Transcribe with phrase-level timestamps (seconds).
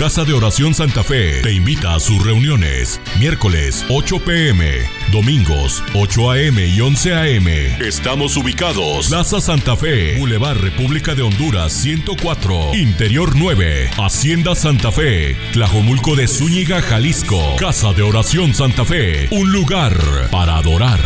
[0.00, 2.98] Casa de Oración Santa Fe te invita a sus reuniones.
[3.18, 4.78] Miércoles 8 pm,
[5.12, 7.46] domingos 8 am y 11 am.
[7.82, 9.08] Estamos ubicados.
[9.08, 16.26] Plaza Santa Fe, Boulevard República de Honduras 104, Interior 9, Hacienda Santa Fe, Tlajomulco de
[16.28, 17.56] Zúñiga, Jalisco.
[17.58, 19.92] Casa de Oración Santa Fe, un lugar
[20.30, 21.00] para adorar.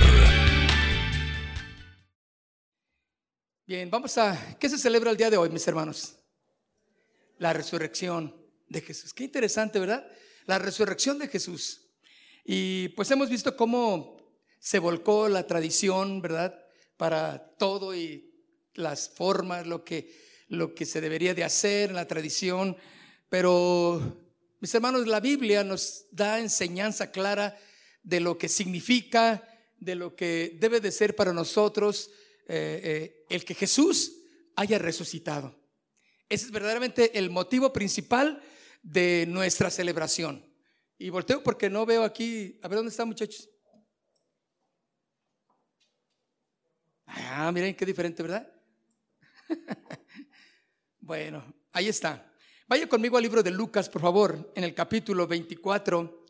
[3.67, 4.57] Bien, vamos a...
[4.61, 6.15] ¿Qué se celebra el día de hoy, mis hermanos?
[7.39, 8.44] La resurrección
[8.75, 9.15] de Jesús.
[9.15, 10.07] Qué interesante, ¿verdad?
[10.47, 11.81] La resurrección de Jesús.
[12.45, 14.19] Y pues hemos visto cómo
[14.59, 16.59] se volcó la tradición, ¿verdad?
[16.99, 18.35] Para todo y
[18.75, 20.15] las formas, lo que,
[20.49, 22.77] lo que se debería de hacer en la tradición.
[23.31, 24.21] Pero,
[24.61, 27.59] mis hermanos, la Biblia nos da enseñanza clara
[28.03, 29.49] de lo que significa,
[29.79, 32.11] de lo que debe de ser para nosotros
[32.47, 34.13] eh, eh, el que Jesús
[34.57, 35.59] haya resucitado.
[36.29, 38.43] Ese es verdaderamente el motivo principal
[38.85, 40.45] de nuestra celebración.
[40.99, 43.49] Y volteo porque no veo aquí, a ver dónde están muchachos.
[47.07, 48.49] Ah, miren qué diferente, ¿verdad?
[51.01, 52.31] bueno, ahí está.
[52.67, 56.27] Vaya conmigo al libro de Lucas, por favor, en el capítulo 24.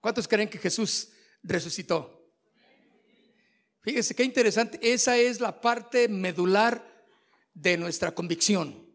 [0.00, 1.10] ¿Cuántos creen que Jesús
[1.42, 2.32] resucitó?
[3.80, 4.78] Fíjese qué interesante.
[4.82, 7.06] Esa es la parte medular
[7.54, 8.85] de nuestra convicción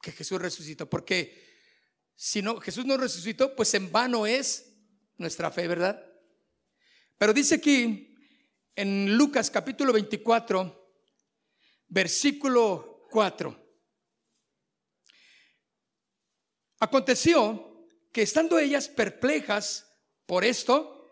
[0.00, 1.48] que Jesús resucitó, porque
[2.16, 4.72] si no, Jesús no resucitó, pues en vano es
[5.16, 6.04] nuestra fe, ¿verdad?
[7.18, 8.14] Pero dice aquí
[8.74, 10.94] en Lucas capítulo 24,
[11.88, 13.70] versículo 4.
[16.80, 19.86] Aconteció que estando ellas perplejas
[20.26, 21.10] por esto,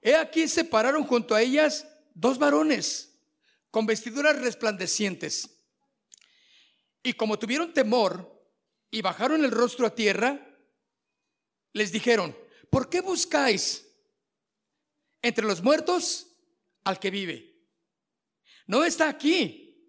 [0.00, 3.18] he aquí se pararon junto a ellas dos varones
[3.70, 5.55] con vestiduras resplandecientes
[7.06, 8.36] y como tuvieron temor
[8.90, 10.44] y bajaron el rostro a tierra,
[11.72, 12.36] les dijeron,
[12.68, 13.86] ¿por qué buscáis
[15.22, 16.26] entre los muertos
[16.82, 17.62] al que vive?
[18.66, 19.88] No está aquí,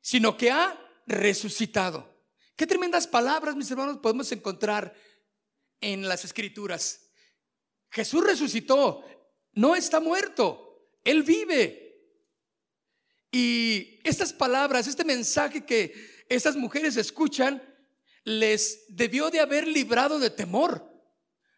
[0.00, 2.24] sino que ha resucitado.
[2.56, 4.94] Qué tremendas palabras, mis hermanos, podemos encontrar
[5.82, 7.10] en las escrituras.
[7.90, 9.04] Jesús resucitó,
[9.52, 11.85] no está muerto, Él vive.
[13.38, 15.92] Y estas palabras, este mensaje que
[16.26, 17.62] estas mujeres escuchan,
[18.24, 20.90] les debió de haber librado de temor,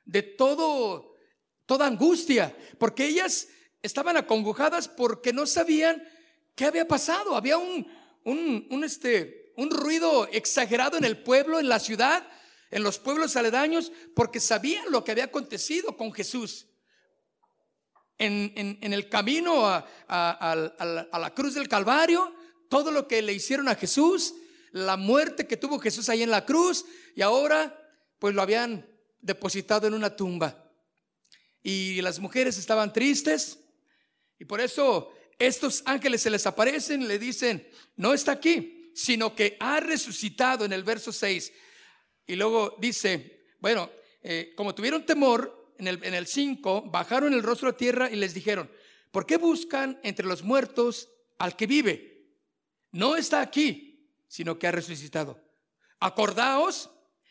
[0.05, 1.15] de todo,
[1.67, 3.47] toda angustia, porque ellas
[3.81, 6.03] estaban acongojadas porque no sabían
[6.57, 7.37] qué había pasado.
[7.37, 7.87] Había un,
[8.25, 12.29] un, un, este, un ruido exagerado en el pueblo, en la ciudad,
[12.73, 16.68] en los pueblos aledaños, porque sabían lo que había acontecido con Jesús
[18.19, 22.35] en, el camino a, la cruz del Calvario,
[22.69, 24.35] todo lo que le hicieron a Jesús,
[24.73, 26.85] la muerte que tuvo Jesús ahí en la cruz,
[27.15, 27.75] y ahora
[28.19, 28.87] pues lo habían
[29.21, 30.71] depositado en una tumba.
[31.63, 33.59] Y las mujeres estaban tristes,
[34.39, 39.35] y por eso estos ángeles se les aparecen y le dicen, no está aquí, sino
[39.35, 41.53] que ha resucitado en el verso 6.
[42.27, 43.91] Y luego dice, bueno,
[44.23, 48.17] eh, como tuvieron temor, en el, en el 5, bajaron el rostro a tierra y
[48.17, 48.71] les dijeron,
[49.11, 51.09] ¿por qué buscan entre los muertos
[51.39, 52.27] al que vive?
[52.93, 55.41] No está aquí, sino que ha resucitado.
[56.01, 56.91] Acordaos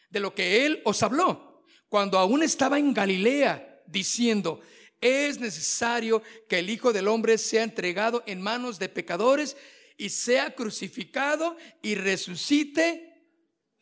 [0.09, 4.62] de lo que él os habló cuando aún estaba en Galilea, diciendo,
[5.00, 9.56] es necesario que el Hijo del Hombre sea entregado en manos de pecadores
[9.97, 13.25] y sea crucificado y resucite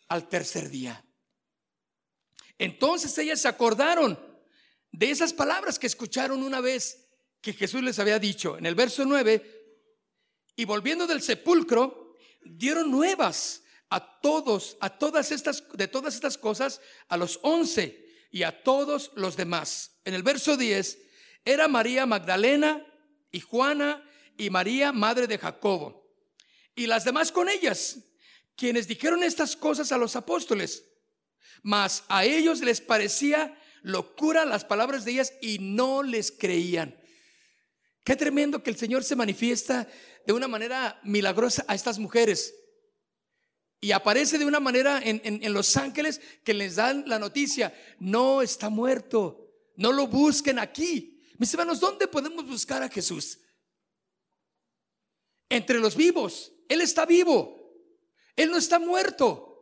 [0.07, 1.03] al tercer día.
[2.57, 4.17] Entonces ellas se acordaron
[4.97, 7.09] de esas palabras que escucharon una vez
[7.41, 9.63] que Jesús les había dicho en el verso 9,
[10.55, 16.79] y volviendo del sepulcro, dieron nuevas a todos, a todas estas, de todas estas cosas,
[17.09, 19.99] a los once y a todos los demás.
[20.05, 20.97] En el verso 10,
[21.43, 22.85] era María Magdalena
[23.31, 24.01] y Juana
[24.37, 26.09] y María, madre de Jacobo,
[26.73, 27.97] y las demás con ellas,
[28.55, 30.85] quienes dijeron estas cosas a los apóstoles,
[31.63, 36.97] mas a ellos les parecía locura las palabras de ellas y no les creían.
[38.03, 39.87] Qué tremendo que el Señor se manifiesta
[40.25, 42.55] de una manera milagrosa a estas mujeres.
[43.79, 48.41] Y aparece de una manera en, en, los ángeles que les dan la noticia, no
[48.41, 51.21] está muerto, no lo busquen aquí.
[51.37, 53.37] Mis hermanos, ¿dónde podemos buscar a Jesús?
[55.47, 56.51] Entre los vivos.
[56.67, 57.71] Él está vivo.
[58.35, 59.54] Él no está muerto.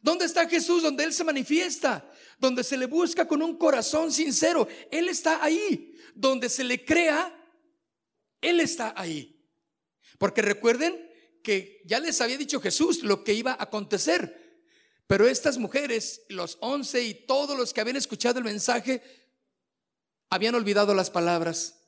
[0.00, 0.82] ¿Dónde está Jesús?
[0.82, 2.10] Donde Él se manifiesta
[2.40, 4.66] donde se le busca con un corazón sincero.
[4.90, 5.94] Él está ahí.
[6.14, 7.32] Donde se le crea,
[8.40, 9.46] Él está ahí.
[10.18, 11.08] Porque recuerden
[11.44, 14.64] que ya les había dicho Jesús lo que iba a acontecer.
[15.06, 19.02] Pero estas mujeres, los once y todos los que habían escuchado el mensaje,
[20.30, 21.80] habían olvidado las palabras,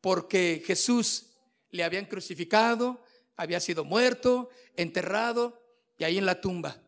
[0.00, 1.26] porque Jesús
[1.70, 3.02] le habían crucificado,
[3.36, 5.62] había sido muerto, enterrado
[5.96, 6.82] y ahí en la tumba.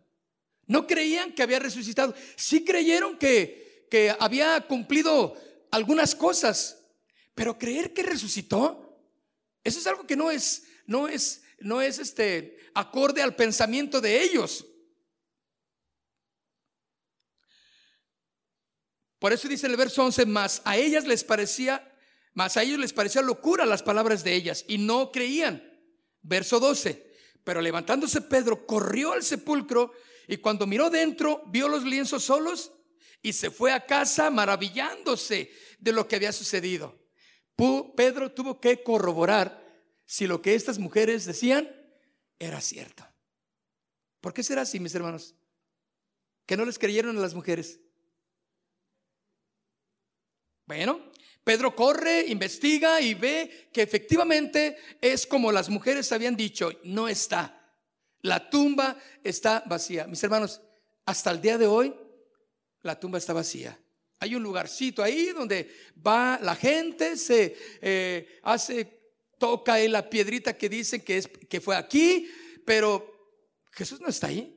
[0.67, 5.37] No creían que había resucitado, sí creyeron que, que había cumplido
[5.71, 6.79] algunas cosas,
[7.35, 9.01] pero creer que resucitó,
[9.65, 14.23] eso es algo que no es, no es, no es este acorde al pensamiento de
[14.23, 14.67] ellos.
[19.19, 21.97] Por eso dice el verso 11, más a ellas les parecía,
[22.35, 25.63] más a ellos les parecía locura las palabras de ellas y no creían.
[26.23, 29.93] Verso 12, pero levantándose Pedro corrió al sepulcro
[30.29, 32.73] y cuando miró dentro vio los lienzos solos
[33.23, 37.01] y se fue a casa maravillándose de lo que había sucedido.
[37.97, 39.63] Pedro tuvo que corroborar
[40.05, 41.71] si lo que estas mujeres decían
[42.39, 43.07] era cierto.
[44.21, 45.35] ¿Por qué será así, mis hermanos?
[46.47, 47.81] Que no les creyeron a las mujeres.
[50.67, 51.13] Bueno,
[51.45, 57.62] Pedro corre, investiga y ve que efectivamente es como las mujeres habían dicho, no está.
[58.23, 60.07] La tumba está vacía.
[60.07, 60.61] Mis hermanos,
[61.05, 61.95] hasta el día de hoy,
[62.83, 63.79] la tumba está vacía.
[64.21, 65.75] Hay un lugarcito ahí donde
[66.07, 71.61] va la gente, se eh, hace, toca ahí la piedrita que dice que, es, que
[71.61, 72.31] fue aquí,
[72.65, 73.13] pero
[73.73, 74.57] Jesús no está ahí.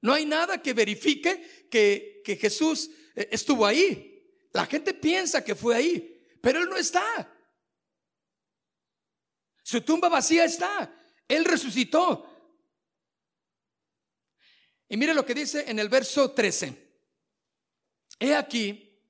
[0.00, 4.06] No hay nada que verifique que, que Jesús eh, estuvo ahí.
[4.52, 7.30] La gente piensa que fue ahí, pero Él no está.
[9.62, 10.96] Su tumba vacía está.
[11.30, 12.26] Él resucitó.
[14.88, 16.90] Y mire lo que dice en el verso 13.
[18.18, 19.00] He aquí,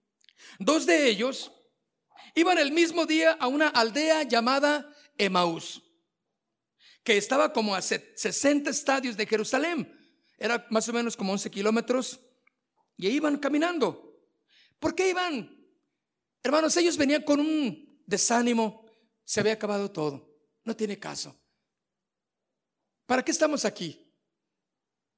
[0.59, 1.51] dos de ellos
[2.35, 5.83] iban el mismo día a una aldea llamada Emaús,
[7.03, 9.91] que estaba como a 60 estadios de Jerusalén.
[10.37, 12.21] Era más o menos como 11 kilómetros.
[12.99, 14.29] Y iban caminando.
[14.79, 15.59] ¿Por qué iban?
[16.43, 18.85] Hermanos, ellos venían con un desánimo.
[19.25, 20.39] Se había acabado todo.
[20.65, 21.41] No tiene caso.
[23.11, 24.09] ¿Para qué estamos aquí?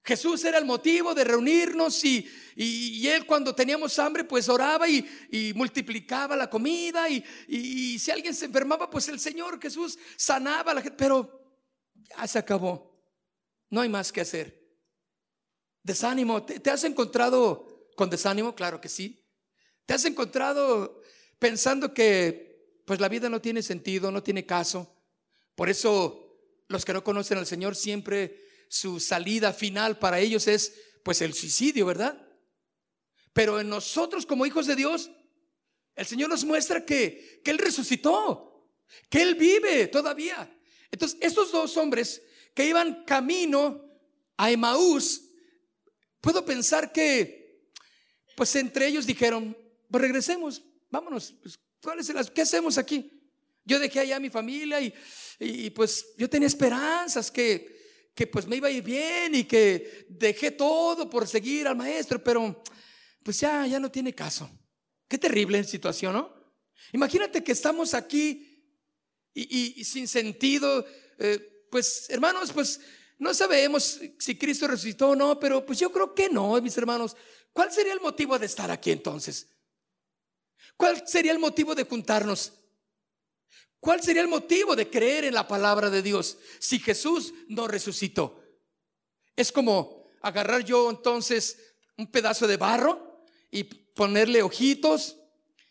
[0.03, 5.06] Jesús era el motivo de reunirnos y, y, él cuando teníamos hambre pues oraba y,
[5.31, 10.73] y multiplicaba la comida y, y, si alguien se enfermaba pues el Señor Jesús sanaba
[10.73, 11.55] a la gente, pero
[11.94, 12.99] ya se acabó,
[13.69, 14.75] no hay más que hacer.
[15.83, 18.55] Desánimo, ¿te, te has encontrado con desánimo?
[18.55, 19.23] Claro que sí.
[19.85, 21.03] ¿Te has encontrado
[21.39, 24.97] pensando que pues la vida no tiene sentido, no tiene caso?
[25.55, 26.21] Por eso
[26.72, 30.74] los que no conocen al Señor siempre su salida final para ellos es
[31.04, 32.20] pues el suicidio, ¿verdad?
[33.32, 35.10] Pero en nosotros como hijos de Dios,
[35.94, 38.70] el Señor nos muestra que, que Él resucitó,
[39.08, 40.50] que Él vive todavía.
[40.90, 42.22] Entonces, estos dos hombres
[42.54, 43.82] que iban camino
[44.36, 45.22] a Emaús,
[46.20, 47.70] puedo pensar que,
[48.36, 49.56] pues entre ellos dijeron,
[49.90, 51.34] pues regresemos, vámonos.
[51.42, 53.10] Pues, ¿cuál es el, ¿Qué hacemos aquí?
[53.64, 54.92] Yo dejé allá a mi familia y,
[55.43, 60.06] y, pues yo tenía esperanzas que, que pues me iba a ir bien y que
[60.09, 62.62] dejé todo por seguir al maestro, pero
[63.23, 64.49] pues ya, ya no tiene caso.
[65.09, 66.33] Qué terrible situación, ¿no?
[66.93, 68.49] Imagínate que estamos aquí
[69.35, 70.85] y, sin sentido,
[71.19, 72.81] eh, pues hermanos, pues
[73.19, 77.17] no sabemos si Cristo resucitó o no, pero pues yo creo que no, mis hermanos.
[77.53, 79.49] ¿Cuál sería el motivo de estar aquí entonces?
[80.77, 82.61] ¿Cuál sería el motivo de juntarnos?
[83.82, 88.41] ¿Cuál sería el motivo de creer en la palabra de Dios si Jesús no resucitó?
[89.34, 91.58] Es como agarrar yo entonces
[91.98, 95.17] un pedazo de barro y ponerle ojitos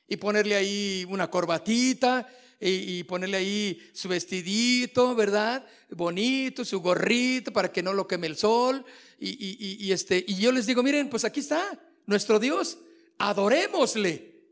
[0.09, 2.27] y ponerle ahí una corbatita
[2.59, 5.65] y, ponerle ahí su vestidito, ¿verdad?
[5.89, 8.83] Bonito, su gorrito para que no lo queme el sol.
[9.19, 12.77] Y, este, y yo les digo, miren, pues aquí está nuestro Dios,
[13.19, 14.43] adorémosle.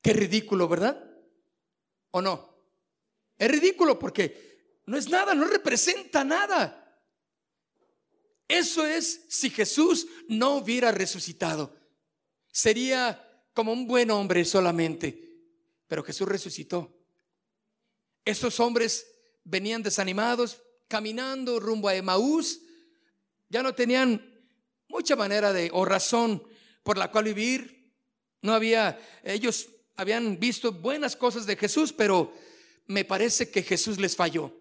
[0.00, 1.04] Qué ridículo, ¿verdad?
[2.10, 2.49] ¿O no?
[3.40, 6.76] Es ridículo porque no es nada, no representa nada.
[8.46, 11.74] Eso es si Jesús no hubiera resucitado.
[12.52, 15.40] Sería como un buen hombre solamente.
[15.86, 16.94] Pero Jesús resucitó.
[18.26, 19.06] Estos hombres
[19.44, 22.60] venían desanimados, caminando rumbo a Emaús.
[23.48, 24.44] Ya no tenían
[24.86, 26.42] mucha manera de o razón
[26.82, 27.90] por la cual vivir.
[28.42, 32.34] No había, ellos habían visto buenas cosas de Jesús, pero
[32.86, 34.56] me parece que Jesús les falló.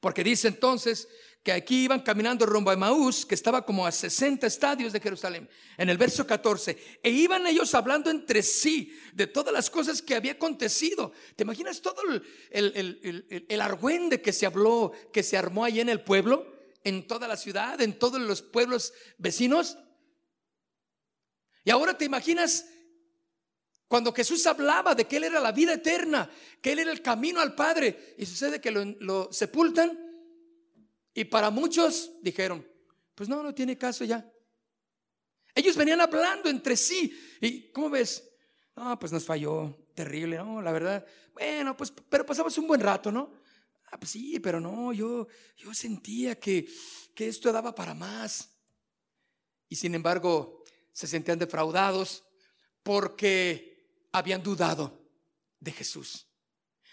[0.00, 1.08] Porque dice entonces
[1.42, 5.48] que aquí iban caminando rumbo a Maús, que estaba como a 60 estadios de Jerusalén,
[5.76, 10.14] en el verso 14, e iban ellos hablando entre sí de todas las cosas que
[10.14, 11.12] había acontecido.
[11.34, 15.88] ¿Te imaginas todo el, el, el, argüende que se habló, que se armó ahí en
[15.88, 16.52] el pueblo,
[16.84, 19.78] en toda la ciudad, en todos los pueblos vecinos?
[21.64, 22.66] Y ahora te imaginas
[23.92, 26.30] cuando Jesús hablaba de que Él era la vida eterna,
[26.62, 29.98] que Él era el camino al Padre, y sucede que lo, lo sepultan
[31.12, 32.66] y para muchos dijeron,
[33.14, 34.26] pues no, no tiene caso ya.
[35.54, 37.14] Ellos venían hablando entre sí.
[37.38, 38.26] ¿Y cómo ves?
[38.74, 40.62] No, pues nos falló, terrible, ¿no?
[40.62, 41.04] La verdad.
[41.34, 43.34] Bueno, pues, pero pasamos un buen rato, ¿no?
[43.90, 46.66] Ah, pues sí, pero no, yo, yo sentía que,
[47.14, 48.56] que esto daba para más.
[49.68, 52.24] Y sin embargo, se sentían defraudados
[52.82, 53.71] porque
[54.12, 55.02] habían dudado
[55.58, 56.26] de Jesús.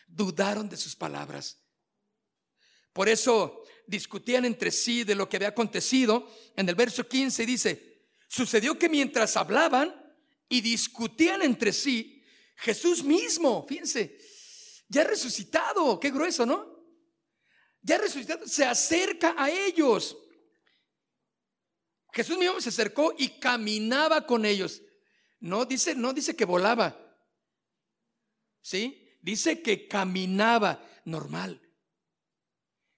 [0.08, 1.60] Dudaron de sus palabras.
[2.94, 6.30] Por eso discutían entre sí de lo que había acontecido.
[6.56, 9.94] En el verso 15 dice, sucedió que mientras hablaban
[10.48, 12.24] y discutían entre sí,
[12.56, 14.18] Jesús mismo, fíjense,
[14.88, 16.68] ya resucitado, qué grueso, ¿no?
[17.82, 20.18] Ya resucitado, se acerca a ellos.
[22.12, 24.82] Jesús mismo se acercó y caminaba con ellos.
[25.40, 27.09] No dice, no dice que volaba.
[28.62, 29.18] ¿Sí?
[29.22, 31.62] Dice que caminaba normal.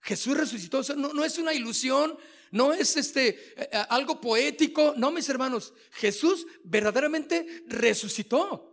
[0.02, 2.18] Jesús resucitó, no, no es una ilusión,
[2.52, 8.68] no es este eh, eh, algo poético, no mis hermanos, Jesús verdaderamente resucitó.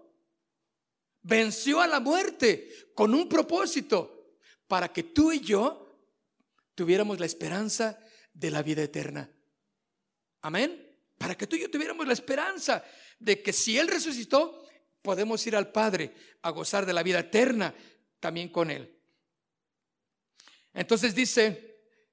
[1.22, 5.88] Venció a la muerte con un propósito para que tú y yo
[6.74, 7.98] tuviéramos la esperanza
[8.32, 9.30] de la vida eterna.
[10.42, 10.84] Amén.
[11.18, 12.84] Para que tú y yo tuviéramos la esperanza
[13.18, 14.67] de que si Él resucitó,
[15.02, 17.74] podemos ir al Padre a gozar de la vida eterna
[18.20, 18.98] también con Él.
[20.74, 21.68] Entonces dice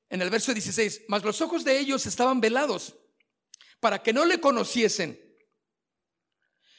[0.10, 2.96] en el verso 16, mas los ojos de ellos estaban velados
[3.80, 5.20] para que no le conociesen.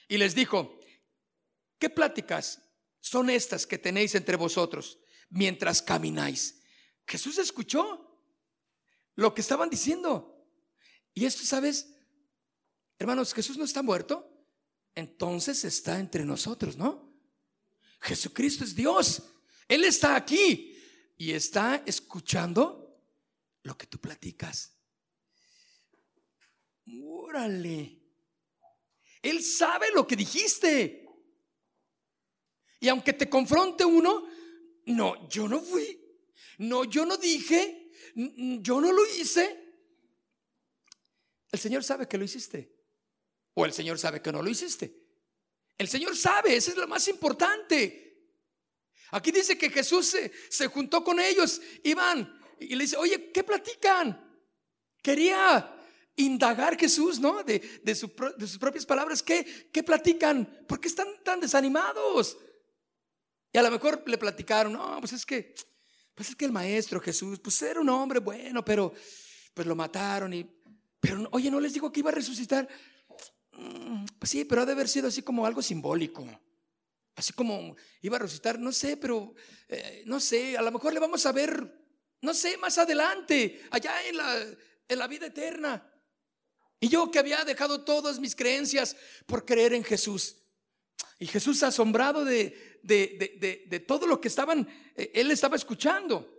[0.09, 0.81] Y les dijo,
[1.79, 2.63] ¿qué pláticas
[3.01, 4.99] son estas que tenéis entre vosotros
[5.29, 6.63] mientras camináis?
[7.07, 8.21] Jesús escuchó
[9.15, 10.45] lo que estaban diciendo.
[11.15, 11.95] Y esto, ¿sabes?
[12.99, 14.36] Hermanos, Jesús no está muerto,
[14.97, 17.15] entonces está entre nosotros, ¿no?
[18.01, 19.23] Jesucristo es Dios.
[19.69, 20.75] Él está aquí
[21.19, 22.99] y está escuchando
[23.63, 24.73] lo que tú platicas.
[27.03, 28.01] Órale.
[29.21, 31.07] Él sabe lo que dijiste.
[32.81, 34.27] Y aunque te confronte uno,
[34.87, 36.01] no, yo no fui.
[36.59, 37.91] No, yo no dije.
[38.15, 39.63] Yo no lo hice.
[41.53, 42.76] El Señor sabe que lo hiciste.
[43.59, 44.95] O el Señor sabe que no lo hiciste.
[45.79, 48.07] El Señor sabe, eso es lo más importante.
[49.13, 50.15] Aquí dice que Jesús
[50.51, 54.39] se, juntó con ellos, iban y le dice, oye, ¿qué platican?
[55.03, 55.75] Quería
[56.17, 57.43] indagar Jesús, ¿no?
[57.45, 60.65] De, de, sus propias palabras, ¿qué, ¿qué platican?
[60.67, 62.37] ¿Por qué están tan desanimados?
[63.53, 65.55] Y a lo mejor le platicaron, no, pues es que,
[66.15, 68.93] pues es que el maestro Jesús, pues era un hombre bueno, pero
[69.55, 70.47] pues lo mataron y,
[71.01, 72.69] pero oye, ¿no les digo que iba a resucitar?
[73.57, 76.27] Mm, sí, pero ha de haber sido así como algo simbólico.
[77.15, 79.35] Así como iba a resucitar, no sé, pero
[79.69, 81.73] eh, no sé, a lo mejor le vamos a ver,
[82.21, 84.47] no sé, más adelante, allá en la,
[84.89, 85.93] en la vida eterna.
[86.79, 90.37] Y yo que había dejado todas mis creencias por creer en Jesús.
[91.19, 96.35] Y Jesús asombrado de, de, de, todo lo que estaban, eh, él estaba escuchando.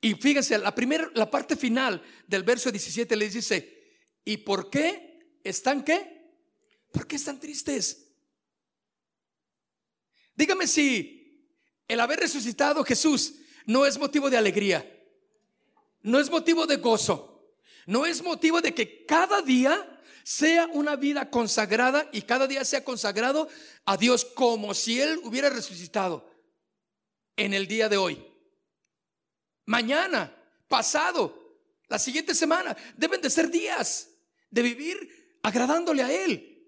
[0.00, 5.07] Y fíjense, la primera, la parte final del verso 17 les dice, ¿y por qué
[5.44, 6.18] están qué?
[6.92, 8.08] ¿Por qué están tristes?
[10.34, 11.48] Dígame si
[11.88, 13.34] el haber resucitado Jesús
[13.66, 14.86] no es motivo de alegría,
[16.02, 17.54] no es motivo de gozo,
[17.86, 22.84] no es motivo de que cada día sea una vida consagrada y cada día sea
[22.84, 23.48] consagrado
[23.84, 26.30] a Dios como si Él hubiera resucitado
[27.36, 28.24] en el día de hoy.
[29.64, 30.34] Mañana,
[30.68, 34.10] pasado, la siguiente semana, deben de ser días
[34.50, 35.17] de vivir
[35.48, 36.66] agradándole a Él.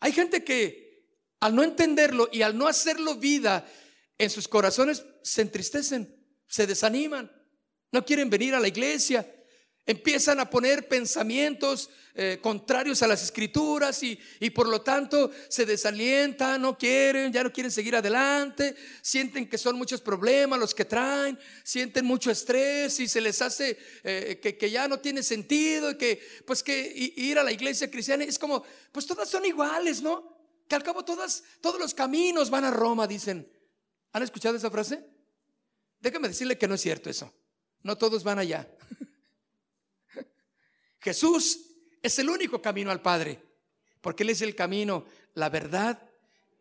[0.00, 1.06] Hay gente que
[1.40, 3.66] al no entenderlo y al no hacerlo vida
[4.18, 6.14] en sus corazones, se entristecen,
[6.46, 7.30] se desaniman,
[7.92, 9.37] no quieren venir a la iglesia,
[9.88, 15.64] empiezan a poner pensamientos eh, contrarios a las escrituras y, y, por lo tanto se
[15.64, 20.84] desalientan, no quieren, ya no quieren seguir adelante, sienten que son muchos problemas los que
[20.84, 25.92] traen, sienten mucho estrés y se les hace eh, que, que, ya no tiene sentido
[25.92, 30.02] y que pues que ir a la iglesia cristiana es como, pues todas son iguales,
[30.02, 30.38] ¿no?
[30.68, 33.50] que al cabo todas, todos los caminos van a Roma, dicen.
[34.12, 35.04] ¿Han escuchado esa frase?
[36.00, 37.32] Déjame decirle que no es cierto eso.
[37.82, 38.68] No todos van allá.
[41.00, 41.60] Jesús
[42.02, 43.40] es el único camino al Padre,
[44.00, 46.00] porque Él es el camino, la verdad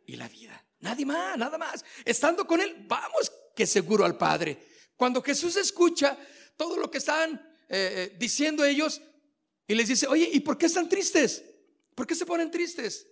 [0.06, 0.64] y la vida.
[0.80, 1.84] Nadie más, nada más.
[2.06, 4.58] Estando con Él, vamos que seguro al Padre.
[4.96, 6.18] Cuando Jesús escucha
[6.56, 7.34] todo lo que están
[7.70, 9.02] eh, eh, diciendo ellos
[9.68, 11.44] y les dice, oye, ¿y por qué están tristes?
[11.96, 13.08] ¿Por qué se ponen tristes?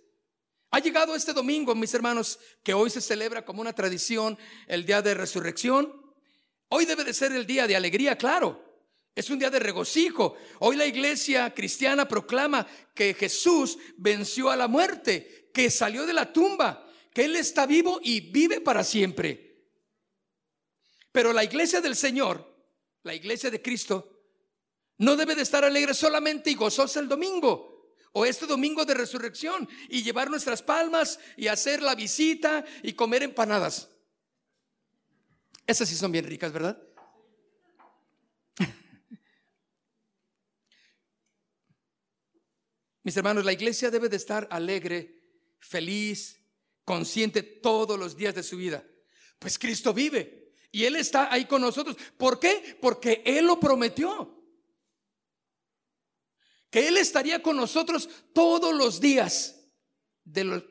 [0.70, 5.02] Ha llegado este domingo, mis hermanos, que hoy se celebra como una tradición el día
[5.02, 6.14] de resurrección.
[6.68, 8.65] Hoy debe de ser el día de alegría, claro.
[9.16, 10.36] Es un día de regocijo.
[10.58, 16.30] Hoy la iglesia cristiana proclama que Jesús venció a la muerte, que salió de la
[16.30, 19.64] tumba, que Él está vivo y vive para siempre.
[21.12, 22.46] Pero la iglesia del Señor,
[23.04, 24.20] la iglesia de Cristo,
[24.98, 29.66] no debe de estar alegre solamente y gozosa el domingo o este domingo de resurrección
[29.88, 33.88] y llevar nuestras palmas y hacer la visita y comer empanadas.
[35.66, 36.78] Esas sí son bien ricas, ¿verdad?
[43.06, 45.22] Mis hermanos, la iglesia debe de estar alegre,
[45.60, 46.40] feliz,
[46.82, 48.84] consciente todos los días de su vida.
[49.38, 51.96] Pues Cristo vive y Él está ahí con nosotros.
[52.16, 52.76] ¿Por qué?
[52.80, 54.42] Porque Él lo prometió.
[56.68, 59.68] Que Él estaría con nosotros todos los días,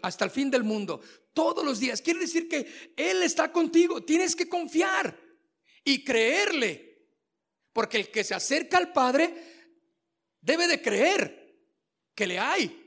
[0.01, 0.99] hasta el fin del mundo.
[1.31, 2.01] Todos los días.
[2.01, 4.03] Quiere decir que Él está contigo.
[4.03, 5.17] Tienes que confiar
[5.85, 7.07] y creerle.
[7.71, 9.33] Porque el que se acerca al Padre
[10.41, 11.44] debe de creer
[12.15, 12.81] que le hay.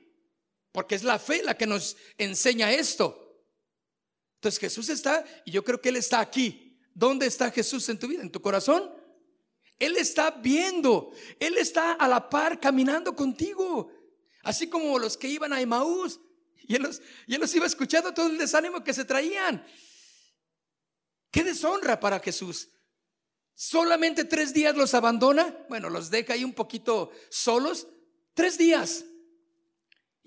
[0.72, 3.44] Porque es la fe la que nos enseña esto.
[4.36, 6.78] Entonces Jesús está y yo creo que Él está aquí.
[6.94, 8.22] ¿Dónde está Jesús en tu vida?
[8.22, 8.92] ¿En tu corazón?
[9.78, 11.12] Él está viendo.
[11.38, 13.92] Él está a la par caminando contigo.
[14.42, 16.20] Así como los que iban a Emaús.
[16.66, 19.64] Y él, los, y él los iba escuchando todo el desánimo que se traían.
[21.30, 22.68] Qué deshonra para Jesús.
[23.54, 25.66] Solamente tres días los abandona.
[25.68, 27.86] Bueno, los deja ahí un poquito solos.
[28.34, 29.04] Tres días.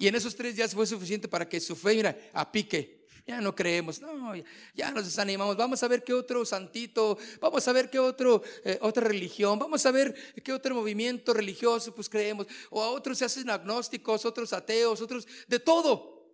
[0.02, 3.06] Y en esos tres días fue suficiente para que su fe, mira, a pique.
[3.28, 4.34] Ya no creemos, no,
[4.74, 5.56] ya nos desanimamos.
[5.56, 9.86] Vamos a ver qué otro santito, vamos a ver qué otro, eh, otra religión, vamos
[9.86, 12.48] a ver qué otro movimiento religioso, pues creemos.
[12.72, 16.34] O a otros se hacen agnósticos, otros ateos, otros de todo.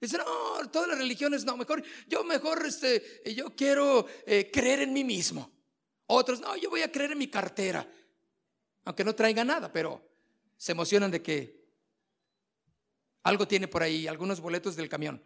[0.00, 4.92] Dicen, no, todas las religiones no, mejor, yo mejor, este, yo quiero eh, creer en
[4.92, 5.48] mí mismo.
[6.06, 7.88] Otros, no, yo voy a creer en mi cartera,
[8.82, 10.02] aunque no traiga nada, pero
[10.56, 11.57] se emocionan de que
[13.28, 15.22] algo tiene por ahí, algunos boletos del camión.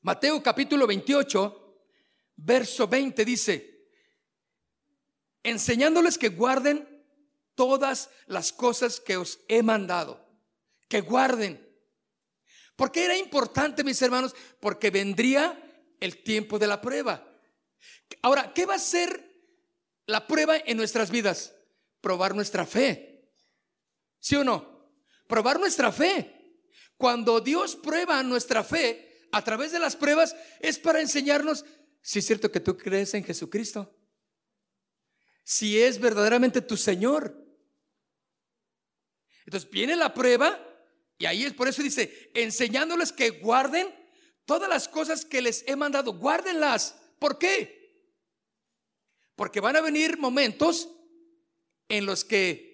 [0.00, 1.84] Mateo capítulo 28,
[2.36, 3.86] verso 20 dice,
[5.44, 7.06] enseñándoles que guarden
[7.54, 10.28] todas las cosas que os he mandado,
[10.88, 11.64] que guarden.
[12.74, 14.34] ¿Por qué era importante, mis hermanos?
[14.58, 15.56] Porque vendría
[16.00, 17.24] el tiempo de la prueba.
[18.22, 19.30] Ahora, ¿qué va a ser
[20.06, 21.54] la prueba en nuestras vidas?
[22.00, 23.30] Probar nuestra fe.
[24.18, 24.71] ¿Sí o no?
[25.32, 26.60] Probar nuestra fe.
[26.98, 31.64] Cuando Dios prueba nuestra fe a través de las pruebas es para enseñarnos
[32.02, 33.96] si es cierto que tú crees en Jesucristo.
[35.42, 37.34] Si es verdaderamente tu Señor.
[39.46, 40.60] Entonces viene la prueba
[41.16, 43.88] y ahí es por eso dice, enseñándoles que guarden
[44.44, 46.94] todas las cosas que les he mandado, guárdenlas.
[47.18, 48.04] ¿Por qué?
[49.34, 50.90] Porque van a venir momentos
[51.88, 52.71] en los que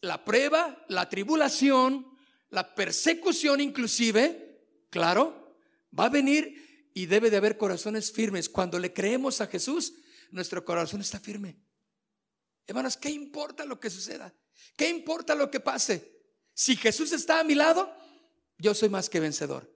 [0.00, 2.06] la prueba, la tribulación,
[2.50, 5.56] la persecución inclusive, claro,
[5.98, 8.48] va a venir y debe de haber corazones firmes.
[8.48, 9.94] Cuando le creemos a Jesús,
[10.30, 11.58] nuestro corazón está firme.
[12.66, 14.34] Hermanos, ¿qué importa lo que suceda?
[14.76, 16.20] ¿Qué importa lo que pase?
[16.54, 17.92] Si Jesús está a mi lado,
[18.58, 19.74] yo soy más que vencedor.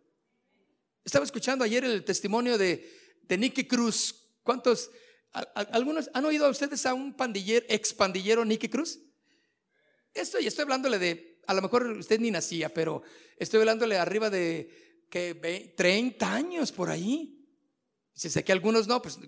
[1.05, 4.15] Estaba escuchando ayer el testimonio de, de Nicky Cruz.
[4.43, 4.91] ¿Cuántos?
[5.33, 9.01] ¿Algunos han oído a ustedes a un pandillero, ex pandillero Nicky Cruz?
[10.17, 13.03] Estoy, estoy hablándole de, a lo mejor usted ni nacía, pero
[13.39, 17.47] estoy hablándole arriba de que 30 años por ahí.
[18.15, 19.19] Si sé que algunos no, pues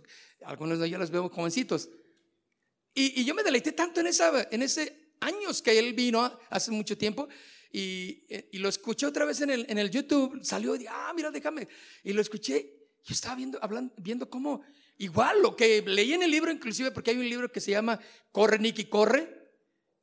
[0.44, 1.88] algunos no, yo los veo jovencitos.
[2.94, 6.70] Y, y yo me deleité tanto en, esa, en ese años que él vino hace
[6.70, 7.28] mucho tiempo
[7.70, 11.30] y, y, lo escuché otra vez en el, en el YouTube, salió y ah, mira,
[11.30, 11.68] déjame.
[12.02, 14.62] Y lo escuché, yo estaba viendo, hablando, viendo cómo,
[14.96, 18.00] igual lo que leí en el libro, inclusive porque hay un libro que se llama
[18.32, 19.37] Corre, Nicky, corre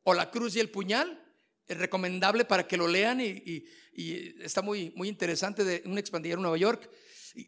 [0.06, 1.22] o La Cruz y el Puñal.
[1.68, 3.66] Es recomendable para que lo lean y,
[4.42, 6.90] está muy, muy interesante de un expandillero en Nueva York.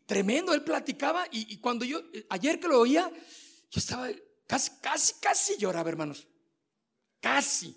[0.05, 3.09] tremendo, él platicaba y, cuando yo, ayer que lo oía,
[3.69, 4.09] yo estaba
[4.45, 6.27] casi, casi, casi lloraba, hermanos.
[7.19, 7.75] Casi.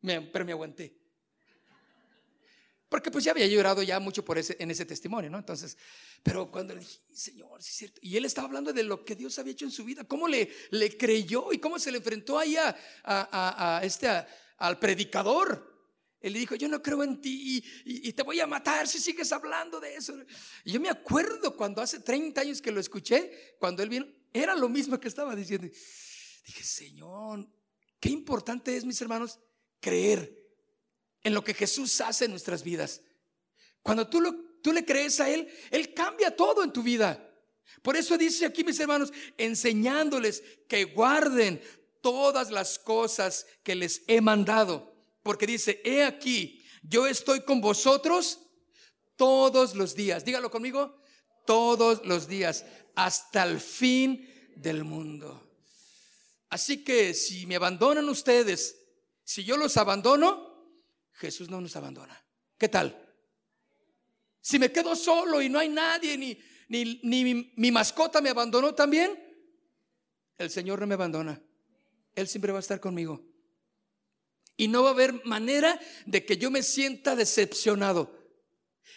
[0.00, 0.97] pero me aguanté.
[2.88, 5.38] Porque pues ya había llorado ya mucho por ese, en ese testimonio, ¿no?
[5.38, 5.76] Entonces,
[6.22, 8.00] pero cuando le dije, Señor, sí es cierto.
[8.02, 10.48] Y él estaba hablando de lo que Dios había hecho en su vida, cómo le,
[10.96, 14.08] creyó y cómo se le enfrentó ahí a, este,
[14.56, 15.76] al predicador.
[16.20, 18.98] Él le dijo, yo no creo en ti y, y, te voy a matar si
[18.98, 20.14] sigues hablando de eso.
[20.64, 24.56] Y yo me acuerdo cuando hace 30 años que lo escuché, cuando él vino, era
[24.56, 25.68] lo mismo que estaba diciendo.
[25.68, 27.46] Dije, Señor,
[28.00, 29.38] qué importante es, mis hermanos,
[29.78, 30.47] creer
[31.28, 33.02] en lo que Jesús hace en nuestras vidas.
[33.82, 37.24] Cuando tú, lo, tú le crees a Él, Él cambia todo en tu vida.
[37.82, 41.62] Por eso dice aquí, mis hermanos, enseñándoles que guarden
[42.00, 44.94] todas las cosas que les he mandado.
[45.22, 48.40] Porque dice, he aquí, yo estoy con vosotros
[49.16, 50.24] todos los días.
[50.24, 50.98] Dígalo conmigo,
[51.46, 52.64] todos los días,
[52.94, 55.46] hasta el fin del mundo.
[56.48, 58.76] Así que si me abandonan ustedes,
[59.24, 60.47] si yo los abandono,
[61.18, 62.16] Jesús no nos abandona.
[62.56, 62.96] ¿Qué tal?
[64.40, 69.18] Si me quedo solo y no hay nadie, ni, ni, mi, mascota me abandonó también,
[70.38, 71.42] el Señor no me abandona.
[72.14, 73.24] Él siempre va a estar conmigo.
[74.56, 78.16] Y no va a haber manera de que yo me sienta decepcionado.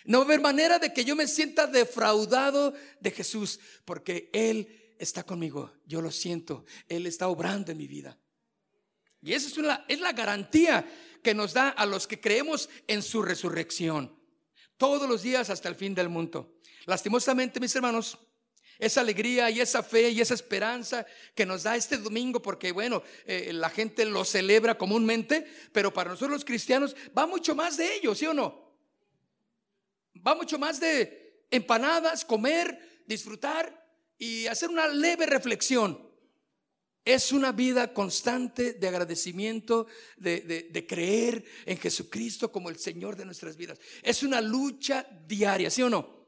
[0.05, 4.95] No va a haber manera de que yo me sienta defraudado de Jesús, porque Él
[4.99, 5.73] está conmigo.
[5.85, 6.65] Yo lo siento.
[6.87, 8.19] Él está obrando en mi vida.
[9.21, 10.85] Y esa es, una, es la garantía
[11.23, 14.15] que nos da a los que creemos en su resurrección.
[14.77, 16.55] Todos los días hasta el fin del mundo.
[16.85, 18.17] Lastimosamente, mis hermanos,
[18.79, 21.05] esa alegría y esa fe y esa esperanza
[21.35, 26.09] que nos da este domingo, porque bueno, eh, la gente lo celebra comúnmente, pero para
[26.09, 28.73] nosotros los cristianos va mucho más de ello, ¿sí o no?
[30.25, 36.10] Va mucho más de empanadas, comer, disfrutar y hacer una leve reflexión.
[37.03, 39.87] Es una vida constante de agradecimiento,
[40.17, 43.79] de, creer en Jesucristo como el Señor de nuestras vidas.
[44.03, 46.21] Es una lucha diaria, ¿sí o no?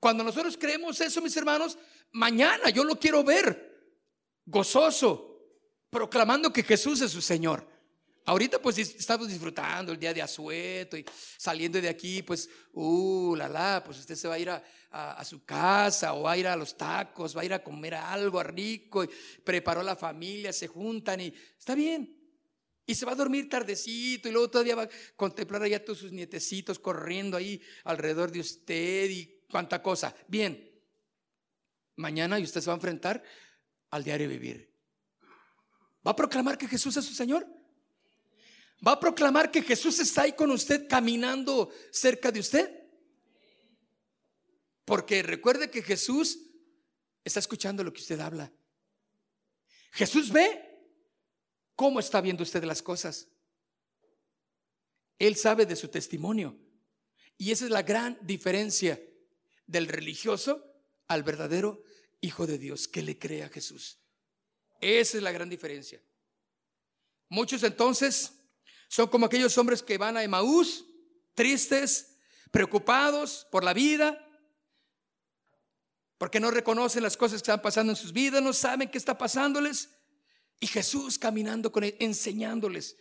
[0.00, 1.78] Cuando nosotros creemos eso, mis hermanos,
[2.12, 3.66] mañana yo lo quiero ver
[4.44, 5.40] gozoso,
[5.90, 7.75] proclamando que Jesús es su Señor.
[8.28, 11.04] Ahorita pues estamos disfrutando el día de asueto y
[11.36, 15.44] saliendo de aquí, pues, uh, la la, pues usted se va a ir a, su
[15.44, 19.04] casa o va a ir a los tacos, va a ir a comer algo rico,
[19.04, 19.10] y
[19.44, 22.18] preparó la familia, se juntan y está bien.
[22.84, 26.12] Y se va a dormir tardecito y luego todavía va a contemplar allá todos sus
[26.12, 30.16] nietecitos corriendo ahí alrededor de usted y cuánta cosa.
[30.26, 30.68] Bien,
[31.96, 33.22] mañana y usted se va a enfrentar
[33.90, 34.72] al diario vivir.
[36.04, 37.55] ¿Va a proclamar que Jesús es su Señor?
[38.84, 42.86] ¿Va a proclamar que Jesús está ahí con usted caminando cerca de usted?
[44.84, 46.38] Porque recuerde que Jesús
[47.24, 48.52] está escuchando lo que usted habla.
[49.92, 50.62] Jesús ve
[51.74, 53.28] cómo está viendo usted las cosas.
[55.18, 56.58] Él sabe de su testimonio.
[57.38, 59.02] Y esa es la gran diferencia
[59.66, 60.64] del religioso
[61.08, 61.82] al verdadero
[62.20, 63.98] Hijo de Dios que le cree a Jesús.
[64.80, 66.02] Esa es la gran diferencia.
[67.28, 68.32] Muchos entonces
[68.88, 70.84] son como aquellos hombres que van a Emaús,
[71.34, 72.18] tristes,
[72.50, 74.22] preocupados por la vida,
[76.18, 79.18] porque no reconocen las cosas que están pasando en sus vidas, no saben qué está
[79.18, 79.90] pasándoles.
[80.58, 82.96] Y Jesús caminando con él, enseñándoles.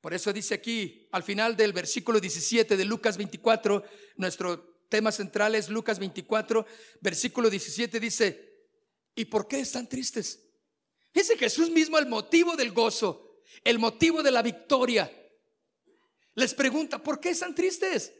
[0.00, 3.84] Por eso dice aquí, al final del versículo 17 de Lucas 24,
[4.16, 6.66] nuestro tema central es Lucas 24,
[7.00, 8.68] versículo 17 dice,
[9.14, 10.40] ¿y por qué están tristes?
[11.12, 13.23] Ese Jesús mismo el motivo del gozo
[13.62, 15.10] el motivo de la victoria.
[16.34, 18.12] Les pregunta, ¿por qué están tristes?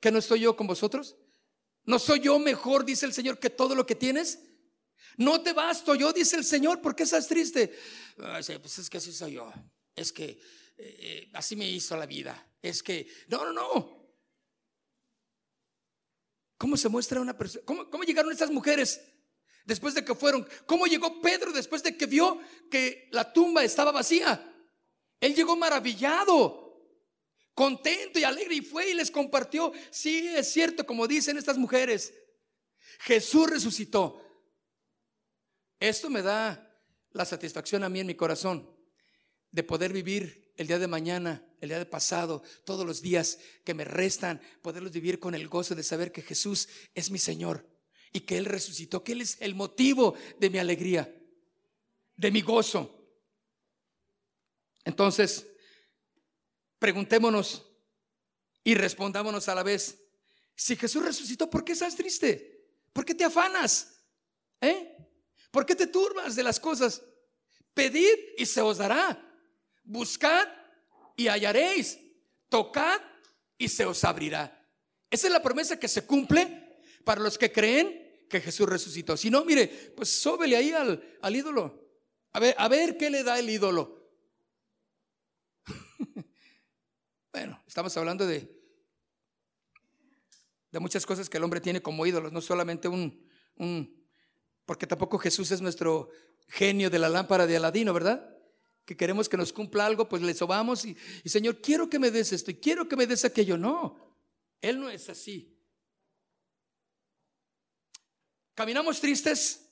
[0.00, 1.16] ¿Que no estoy yo con vosotros?
[1.84, 4.40] ¿No soy yo mejor, dice el Señor, que todo lo que tienes?
[5.16, 7.76] No te basto yo, dice el Señor, ¿por qué estás triste?
[8.16, 9.52] pues es que así soy yo.
[9.94, 10.38] Es que eh,
[10.78, 12.54] eh, así me hizo la vida.
[12.60, 14.02] Es que, no, no, no.
[16.56, 17.64] ¿Cómo se muestra una persona?
[17.64, 19.00] ¿Cómo, ¿Cómo llegaron estas mujeres?
[19.64, 20.46] Después de que fueron.
[20.66, 24.48] ¿Cómo llegó Pedro después de que vio que la tumba estaba vacía?
[25.20, 26.90] Él llegó maravillado,
[27.54, 29.72] contento y alegre y fue y les compartió.
[29.90, 32.12] Sí, es cierto, como dicen estas mujeres,
[33.00, 34.20] Jesús resucitó.
[35.78, 36.68] Esto me da
[37.10, 38.68] la satisfacción a mí en mi corazón
[39.50, 43.74] de poder vivir el día de mañana, el día de pasado, todos los días que
[43.74, 47.71] me restan, poderlos vivir con el gozo de saber que Jesús es mi Señor
[48.12, 51.12] y que Él resucitó, que Él es el motivo de mi alegría,
[52.16, 53.02] de mi gozo.
[54.84, 55.46] Entonces,
[56.78, 57.70] preguntémonos
[58.64, 59.98] y respondámonos a la vez,
[60.54, 62.68] si Jesús resucitó, ¿por qué estás triste?
[62.92, 64.04] ¿Por qué te afanas?
[64.60, 64.96] ¿Eh?
[65.50, 67.02] ¿Por qué te turbas de las cosas?
[67.74, 69.28] Pedid y se os dará.
[69.84, 70.46] buscad
[71.16, 71.98] y hallaréis,
[72.48, 73.00] tocad
[73.58, 74.66] y se os abrirá.
[75.10, 78.01] Esa es la promesa que se cumple para los que creen
[78.32, 79.14] que Jesús resucitó.
[79.14, 81.86] Si no, mire, pues sóbele ahí al, al ídolo.
[82.32, 84.10] A ver, a ver qué le da el ídolo.
[87.32, 88.50] bueno, estamos hablando de,
[90.70, 93.22] de muchas cosas que el hombre tiene como ídolos, no solamente un,
[93.56, 94.02] un,
[94.64, 96.08] porque tampoco Jesús es nuestro
[96.48, 98.34] genio de la lámpara de Aladino, ¿verdad?
[98.86, 102.10] Que queremos que nos cumpla algo, pues le sobamos y, y Señor, quiero que me
[102.10, 103.58] des esto y quiero que me des aquello.
[103.58, 104.16] No,
[104.62, 105.51] Él no es así.
[108.54, 109.62] Caminamos tristes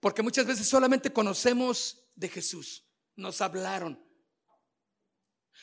[0.00, 2.84] porque muchas veces solamente conocemos de Jesús.
[3.16, 4.02] Nos hablaron.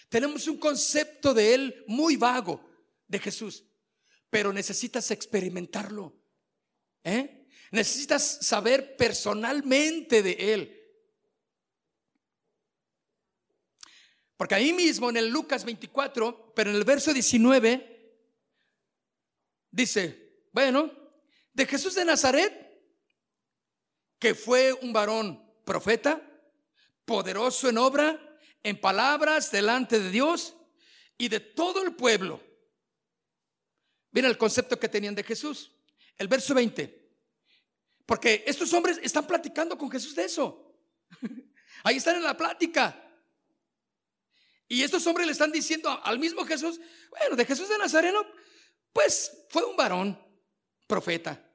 [0.09, 2.63] Tenemos un concepto de Él muy vago,
[3.07, 3.63] de Jesús,
[4.29, 6.15] pero necesitas experimentarlo.
[7.03, 7.47] ¿eh?
[7.71, 10.73] Necesitas saber personalmente de Él.
[14.37, 18.19] Porque ahí mismo en el Lucas 24, pero en el verso 19,
[19.71, 20.91] dice, bueno,
[21.57, 22.53] de Jesús de Nazaret,
[24.19, 26.21] que fue un varón profeta,
[27.03, 30.53] poderoso en obra, en palabras delante de Dios
[31.17, 32.39] y de todo el pueblo.
[34.11, 35.71] Mira el concepto que tenían de Jesús.
[36.15, 37.11] El verso 20.
[38.05, 40.75] Porque estos hombres están platicando con Jesús de eso.
[41.83, 43.03] Ahí están en la plática.
[44.67, 48.23] Y estos hombres le están diciendo al mismo Jesús, bueno, de Jesús de Nazareno,
[48.93, 50.23] pues fue un varón,
[50.85, 51.46] profeta,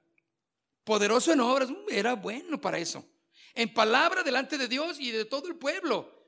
[0.85, 3.05] poderoso en obras, era bueno para eso.
[3.55, 6.21] En palabra delante de Dios y de todo el pueblo.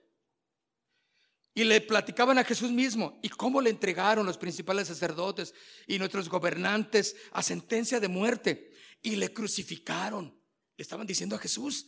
[1.55, 5.55] Y le platicaban a Jesús mismo y cómo le entregaron los principales sacerdotes
[5.87, 10.37] y nuestros gobernantes a sentencia de muerte y le crucificaron.
[10.77, 11.87] Le estaban diciendo a Jesús.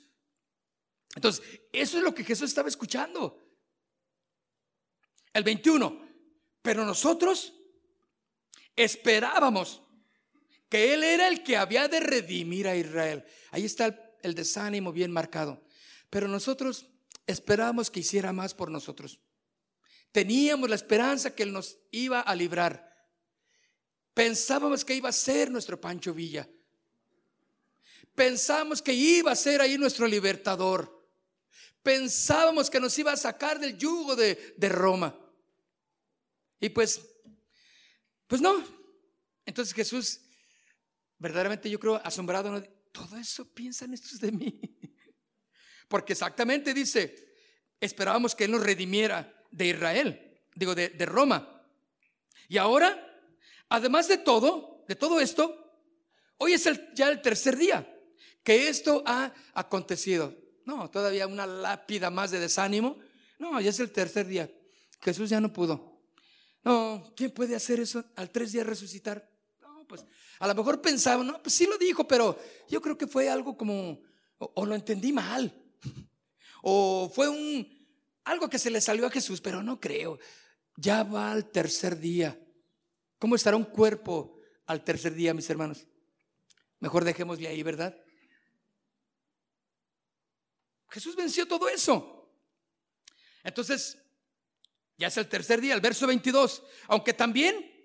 [1.16, 3.42] Entonces, eso es lo que Jesús estaba escuchando.
[5.32, 6.06] El 21.
[6.62, 7.52] Pero nosotros
[8.76, 9.82] esperábamos
[10.68, 13.24] que Él era el que había de redimir a Israel.
[13.50, 15.64] Ahí está el, desánimo bien marcado.
[16.10, 16.86] Pero nosotros
[17.26, 19.20] esperábamos que hiciera más por nosotros.
[20.12, 22.94] Teníamos la esperanza que Él nos iba a librar.
[24.14, 26.48] Pensábamos que iba a ser nuestro Pancho Villa.
[28.14, 31.06] Pensábamos que iba a ser ahí nuestro libertador.
[31.82, 35.16] Pensábamos que nos iba a sacar del yugo de, de Roma.
[36.58, 37.00] Y pues,
[38.26, 38.64] pues no.
[39.44, 40.20] Entonces Jesús
[41.18, 44.60] verdaderamente yo creo asombrado, todo eso piensan estos de mí.
[45.88, 47.34] Porque exactamente dice,
[47.80, 51.62] esperábamos que Él nos redimiera de Israel, digo, de, de Roma.
[52.48, 53.22] Y ahora,
[53.68, 55.80] además de todo, de todo esto,
[56.38, 57.92] hoy es el, ya el tercer día
[58.42, 60.36] que esto ha acontecido.
[60.64, 62.96] No, todavía una lápida más de desánimo.
[63.38, 64.50] No, ya es el tercer día.
[65.00, 66.00] Jesús ya no pudo.
[66.62, 69.35] No, ¿quién puede hacer eso al tres días resucitar?
[69.86, 70.04] Pues
[70.38, 73.56] a lo mejor pensaba, no, pues sí lo dijo, pero yo creo que fue algo
[73.56, 74.00] como,
[74.38, 75.52] o, lo entendí mal,
[76.62, 77.66] o fue un,
[78.24, 80.18] algo que se le salió a Jesús, pero no creo.
[80.76, 82.38] Ya va al tercer día.
[83.18, 85.86] ¿Cómo estará un cuerpo al tercer día, mis hermanos?
[86.80, 87.98] Mejor dejémosle ahí, ¿verdad?
[90.90, 92.30] Jesús venció todo eso.
[93.42, 93.98] Entonces,
[94.98, 96.62] ya es el tercer día, el verso 22.
[96.88, 97.75] Aunque también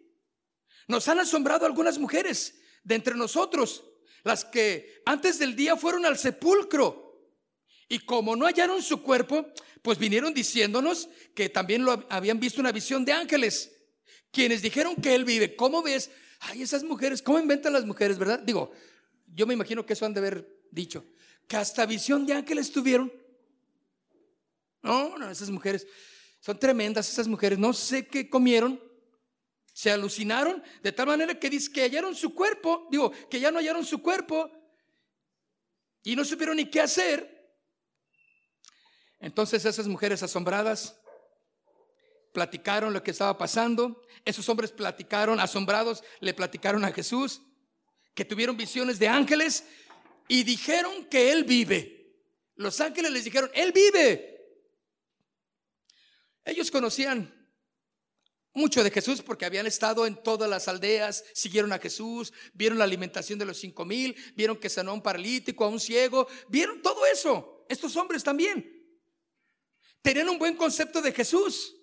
[0.87, 3.83] nos han asombrado algunas mujeres de entre nosotros,
[4.23, 7.09] las que antes del día fueron al sepulcro.
[7.87, 9.47] Y como no hallaron su cuerpo,
[9.81, 13.71] pues vinieron diciéndonos que también lo habían visto una visión de ángeles,
[14.31, 15.55] quienes dijeron que él vive.
[15.55, 16.09] ¿Cómo ves?
[16.39, 18.39] Ay, esas mujeres, ¿cómo inventan las mujeres, verdad?
[18.39, 18.71] Digo,
[19.33, 21.05] yo me imagino que eso han de haber dicho,
[21.47, 23.11] que hasta visión de ángeles tuvieron.
[24.81, 25.85] No, no, esas mujeres
[26.39, 28.81] son tremendas, esas mujeres, no sé qué comieron,
[29.73, 33.59] se alucinaron de tal manera que dice que hallaron su cuerpo, digo, que ya no
[33.59, 34.51] hallaron su cuerpo
[36.03, 37.41] y no supieron ni qué hacer.
[39.19, 40.99] Entonces esas mujeres asombradas
[42.33, 44.01] platicaron lo que estaba pasando.
[44.25, 47.41] Esos hombres platicaron, asombrados, le platicaron a Jesús
[48.13, 49.65] que tuvieron visiones de ángeles
[50.27, 52.15] y dijeron que Él vive.
[52.55, 54.27] Los ángeles les dijeron, Él vive.
[56.43, 57.40] Ellos conocían
[58.53, 62.83] mucho de Jesús porque habían estado en todas las aldeas, siguieron a Jesús, vieron la
[62.83, 66.81] alimentación de los cinco mil, vieron que sanó a un paralítico, a un ciego, vieron
[66.81, 67.65] todo eso.
[67.69, 68.81] Estos hombres también
[70.01, 71.75] tenían un buen concepto de Jesús.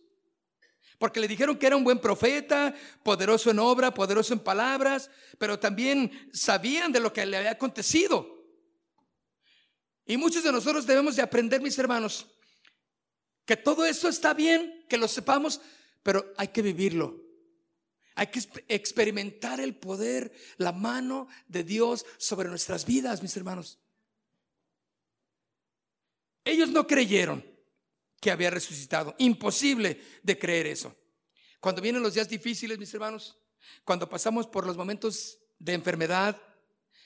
[0.98, 5.58] Porque le dijeron que era un buen profeta, poderoso en obra, poderoso en palabras, pero
[5.58, 8.26] también sabían de lo que le había acontecido.
[10.04, 12.26] Y muchos de nosotros debemos de aprender, mis hermanos,
[13.44, 15.62] Que todo eso está bien, que lo sepamos,
[16.02, 17.28] pero hay que vivirlo.
[18.14, 23.78] Hay que experimentar el poder, la mano de Dios sobre nuestras vidas, mis hermanos.
[26.44, 27.44] Ellos no creyeron
[28.20, 29.14] que había resucitado.
[29.18, 30.96] Imposible de creer eso.
[31.60, 33.38] Cuando vienen los días difíciles, mis hermanos,
[33.84, 36.40] cuando pasamos por los momentos de enfermedad,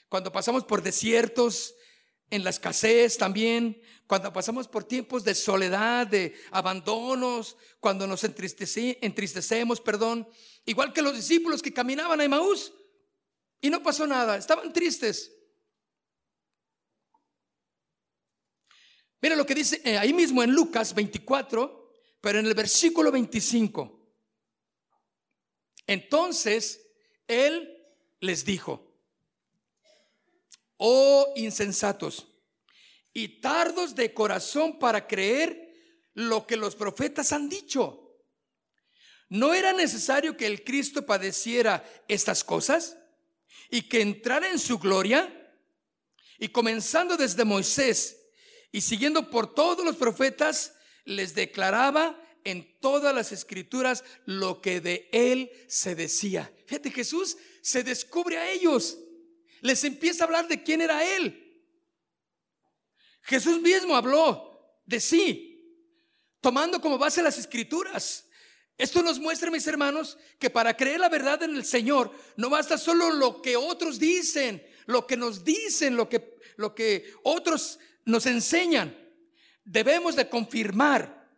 [0.09, 1.75] cuando pasamos por desiertos,
[2.33, 9.79] en la escasez también, cuando pasamos por tiempos de soledad, de abandonos, cuando nos entristecemos,
[9.79, 10.27] perdón,
[10.65, 12.73] igual que los discípulos que caminaban a Emaús
[13.61, 15.31] y no pasó nada, estaban tristes.
[19.21, 24.11] Mira lo que dice eh, ahí mismo en Lucas 24, pero en el versículo 25.
[25.85, 26.81] Entonces
[27.27, 27.77] él
[28.21, 28.92] les dijo,
[30.85, 32.27] oh insensatos
[33.13, 35.73] y tardos de corazón para creer
[36.13, 38.17] lo que los profetas han dicho.
[39.29, 42.97] ¿No era necesario que el Cristo padeciera estas cosas
[43.69, 45.33] y que entrara en su gloria?
[46.37, 48.17] Y comenzando desde Moisés
[48.73, 50.73] y siguiendo por todos los profetas,
[51.05, 56.53] les declaraba en todas las escrituras lo que de él se decía.
[56.65, 58.97] Fíjate, Jesús se descubre a ellos,
[59.63, 61.39] les empieza a hablar de quién era él.
[63.21, 65.89] Jesús mismo habló de sí,
[66.41, 68.27] tomando como base las escrituras.
[68.77, 72.77] Esto nos muestra, mis hermanos, que para creer la verdad en el Señor no basta
[72.77, 78.25] solo lo que otros dicen, lo que nos dicen, lo que, lo que otros nos
[78.25, 78.93] enseñan.
[79.63, 81.31] Debemos de confirmar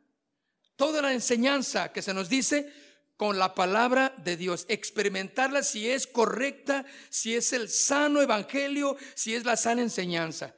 [0.76, 2.74] toda la enseñanza que se nos dice
[3.18, 9.36] con la palabra de Dios, experimentarla si es correcta, si es el sano evangelio, si
[9.36, 10.56] es la sana enseñanza.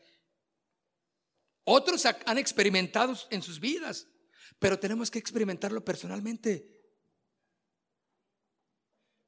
[1.64, 4.08] Otros han experimentado en sus vidas,
[4.58, 6.78] pero tenemos que experimentarlo personalmente.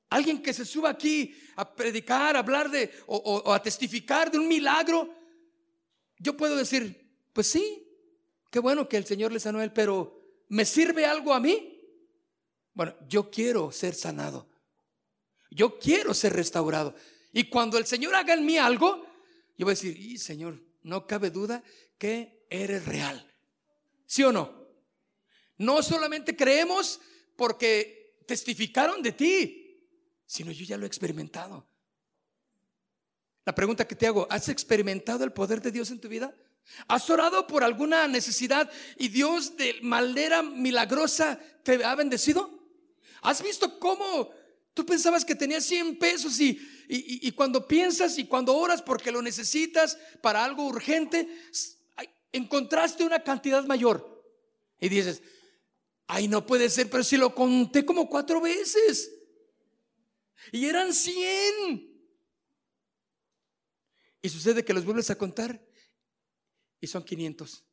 [0.10, 5.14] Alguien que se suba aquí a predicar, hablar de o, a testificar de un milagro,
[6.18, 7.86] yo puedo decir, pues sí,
[8.50, 11.79] qué bueno que el Señor le sanó a él, pero ¿me sirve algo a mí?
[12.80, 14.48] Bueno, yo quiero ser sanado.
[15.52, 16.96] Yo quiero ser restaurado.
[17.34, 19.06] Y cuando el Señor haga en mí algo,
[19.58, 21.62] yo voy a decir, y Señor, no cabe duda
[21.98, 23.36] que eres real.
[24.06, 24.66] ¿Sí o no?
[25.58, 27.02] No solamente creemos
[27.36, 29.86] porque testificaron de ti,
[30.26, 31.68] sino yo ya lo he experimentado.
[33.44, 36.34] La pregunta que te hago, ¿has experimentado el poder de Dios en tu vida?
[36.88, 42.59] ¿Has orado por alguna necesidad y Dios de manera milagrosa te ha bendecido?
[43.22, 44.32] ¿Has visto cómo
[44.74, 49.22] tú pensabas que tenías 100 pesos y, y, cuando piensas y cuando oras porque lo
[49.22, 51.28] necesitas para algo urgente,
[52.32, 54.24] encontraste una cantidad mayor?
[54.80, 55.22] Y dices,
[56.08, 59.12] ay, no puede ser, pero si lo conté como cuatro veces.
[60.52, 61.90] Y eran 100.
[64.22, 65.62] Y sucede que los vuelves a contar
[66.82, 67.64] y son 500.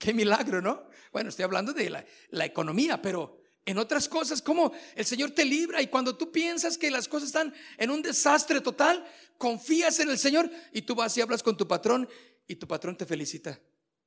[0.00, 0.88] Qué milagro, ¿no?
[1.12, 5.82] Bueno, estoy hablando de la, economía, pero en otras cosas, como el Señor te libra
[5.82, 9.04] y cuando tú piensas que las cosas están en un desastre total,
[9.36, 12.08] confías en el Señor y tú vas y hablas con tu patrón
[12.48, 13.60] y tu patrón te felicita.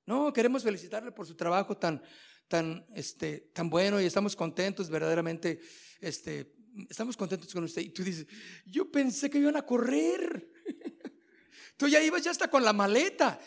[0.08, 2.02] No, queremos felicitarle por su trabajo tan,
[2.48, 5.62] tan, este, tan bueno y estamos contentos verdaderamente,
[6.02, 6.56] este,
[6.90, 7.84] estamos contentos con usted.
[7.84, 8.26] Y tú dices,
[8.66, 10.50] yo pensé que iban a correr.
[11.76, 13.40] Tú ya ibas ya hasta con la maleta.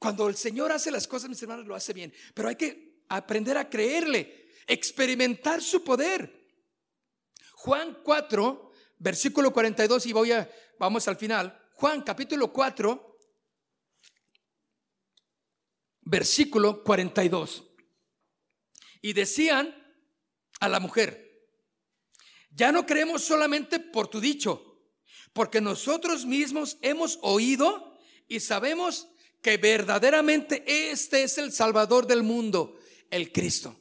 [0.00, 2.12] Cuando el Señor hace las cosas, mis hermanos, lo hace bien.
[2.34, 6.50] Pero hay que aprender a creerle, experimentar su poder.
[7.52, 11.68] Juan 4, versículo 42, y voy a, vamos al final.
[11.74, 13.18] Juan capítulo 4,
[16.00, 17.64] versículo 42.
[19.02, 19.72] Y decían
[20.60, 21.46] a la mujer,
[22.50, 24.66] ya no creemos solamente por tu dicho
[25.32, 29.08] porque nosotros mismos hemos oído y sabemos
[29.42, 32.78] que verdaderamente este es el Salvador del mundo,
[33.10, 33.76] el Cristo.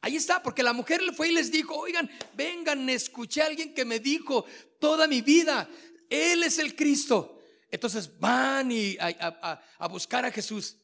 [0.00, 3.74] Ahí está, porque la mujer le fue y les dijo, oigan, vengan, escuché a alguien
[3.74, 4.44] que me dijo
[4.78, 5.68] toda mi vida,
[6.08, 7.40] Él es el Cristo.
[7.70, 10.76] Entonces van y a, a buscar a Jesús.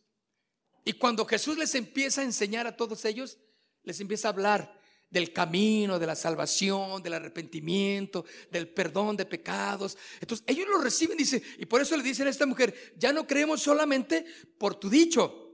[0.85, 3.39] Y cuando Jesús les empieza a enseñar a todos ellos,
[3.85, 4.82] les empieza a hablar
[5.13, 9.99] del camino, de la salvación, del arrepentimiento, del perdón de pecados.
[10.21, 13.27] Entonces ellos lo reciben, dice, y por eso le dicen a esta mujer, ya no
[13.27, 14.25] creemos solamente
[14.57, 15.53] por tu dicho,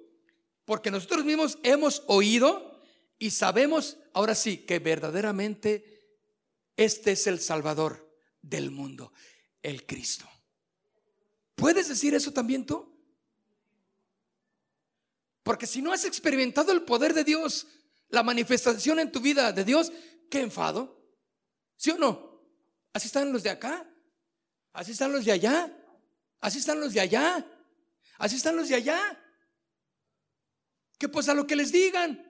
[0.65, 2.81] porque nosotros mismos hemos oído
[3.19, 6.07] y sabemos, ahora sí, que verdaderamente
[6.77, 8.09] este es el Salvador
[8.41, 9.13] del mundo,
[9.63, 10.29] el Cristo.
[11.57, 12.97] ¿Puedes decir eso también tú?
[15.43, 17.67] Porque si no has experimentado el poder de Dios,
[18.09, 19.93] la manifestación en tu vida de Dios,
[20.31, 20.99] qué enfado.
[21.77, 22.43] ¿Sí o no?
[22.93, 23.89] Así están los de acá.
[24.73, 25.73] Así están los de allá.
[26.41, 27.47] Así están los de allá.
[28.19, 29.25] Así están los de allá.
[30.99, 32.25] Que pues a lo que les digan.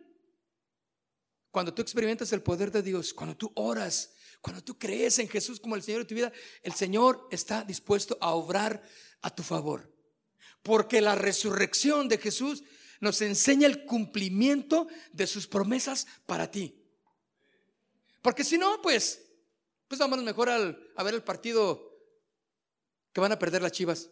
[1.50, 5.58] Cuando tú experimentas el poder de Dios, cuando tú oras, cuando tú crees en Jesús
[5.58, 8.82] como el Señor de tu vida, el Señor está dispuesto a obrar
[9.22, 9.92] a tu favor.
[10.62, 12.64] Porque la resurrección de Jesús
[13.00, 16.74] nos enseña el cumplimiento de sus promesas para ti.
[18.22, 19.24] Porque si no, pues,
[19.86, 21.88] pues vámonos mejor a ver el partido
[23.12, 24.10] que van a perder las chivas.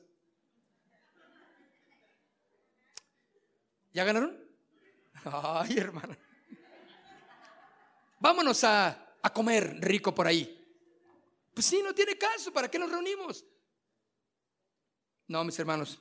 [3.93, 4.39] ¿Ya ganaron?
[5.25, 6.17] Ay, hermana.
[8.19, 10.53] Vámonos a, a comer rico por ahí.
[11.53, 12.53] Pues sí, no tiene caso.
[12.53, 13.45] ¿Para qué nos reunimos?
[15.29, 15.99] No, mis hermanos.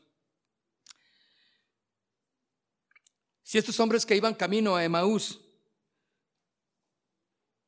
[3.46, 5.40] Si estos hombres que iban camino a Emaús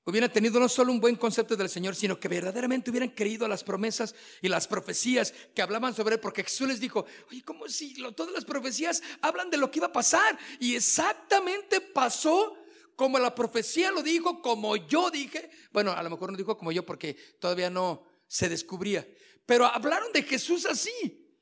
[0.05, 3.47] hubieran tenido no solo un buen concepto del Señor, sino que verdaderamente hubieran creído a
[3.47, 7.67] las promesas y las profecías que hablaban sobre él, porque Jesús les dijo, oye, ¿cómo
[7.67, 10.39] si todas las profecías hablan de lo que iba a pasar?
[10.59, 12.57] Y exactamente pasó
[12.95, 15.51] como la profecía lo dijo, como yo dije.
[15.71, 19.07] Bueno, a lo mejor no dijo como yo porque todavía no se descubría,
[19.45, 21.37] pero hablaron de Jesús así.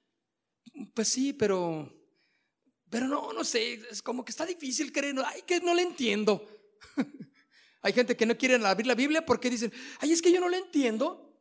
[0.94, 2.05] Pues sí, pero
[2.96, 6.48] pero no, no sé, es como que está difícil creer, ay, que no le entiendo.
[7.82, 9.70] Hay gente que no quiere abrir la Biblia porque dicen,
[10.00, 11.38] ay, es que yo no le entiendo.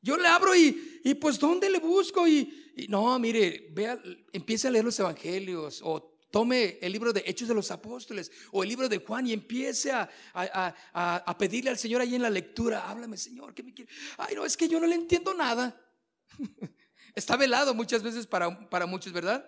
[0.00, 2.26] Yo le abro y, y pues, ¿dónde le busco?
[2.26, 4.02] Y, no, mire, vea,
[4.32, 8.62] empiece a leer los evangelios o tome el libro de Hechos de los Apóstoles o
[8.62, 12.88] el libro de Juan y empiece a, a, pedirle al Señor ahí en la lectura,
[12.88, 13.92] háblame Señor, ¿qué me quiere?
[14.16, 15.78] Ay, no, es que yo no le entiendo nada.
[17.14, 19.46] Está velado muchas veces para, para muchos, ¿verdad?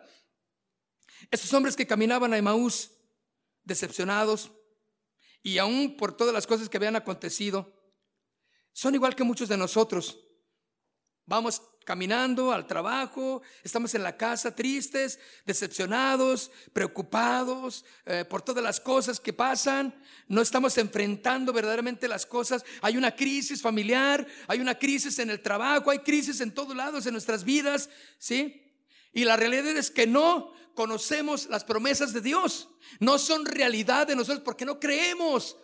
[1.30, 2.90] Estos hombres que caminaban a Emaús,
[3.64, 4.52] decepcionados,
[5.42, 7.72] y aún por todas las cosas que habían acontecido,
[8.72, 10.18] son igual que muchos de nosotros.
[11.26, 18.80] Vamos caminando al trabajo, estamos en la casa tristes, decepcionados, preocupados eh, por todas las
[18.80, 19.94] cosas que pasan,
[20.26, 25.40] no estamos enfrentando verdaderamente las cosas, hay una crisis familiar, hay una crisis en el
[25.40, 28.63] trabajo, hay crisis en todos lados en nuestras vidas, ¿sí?
[29.14, 32.68] Y la realidad es que no conocemos las promesas de Dios.
[32.98, 35.56] No son realidad de nosotros porque no creemos.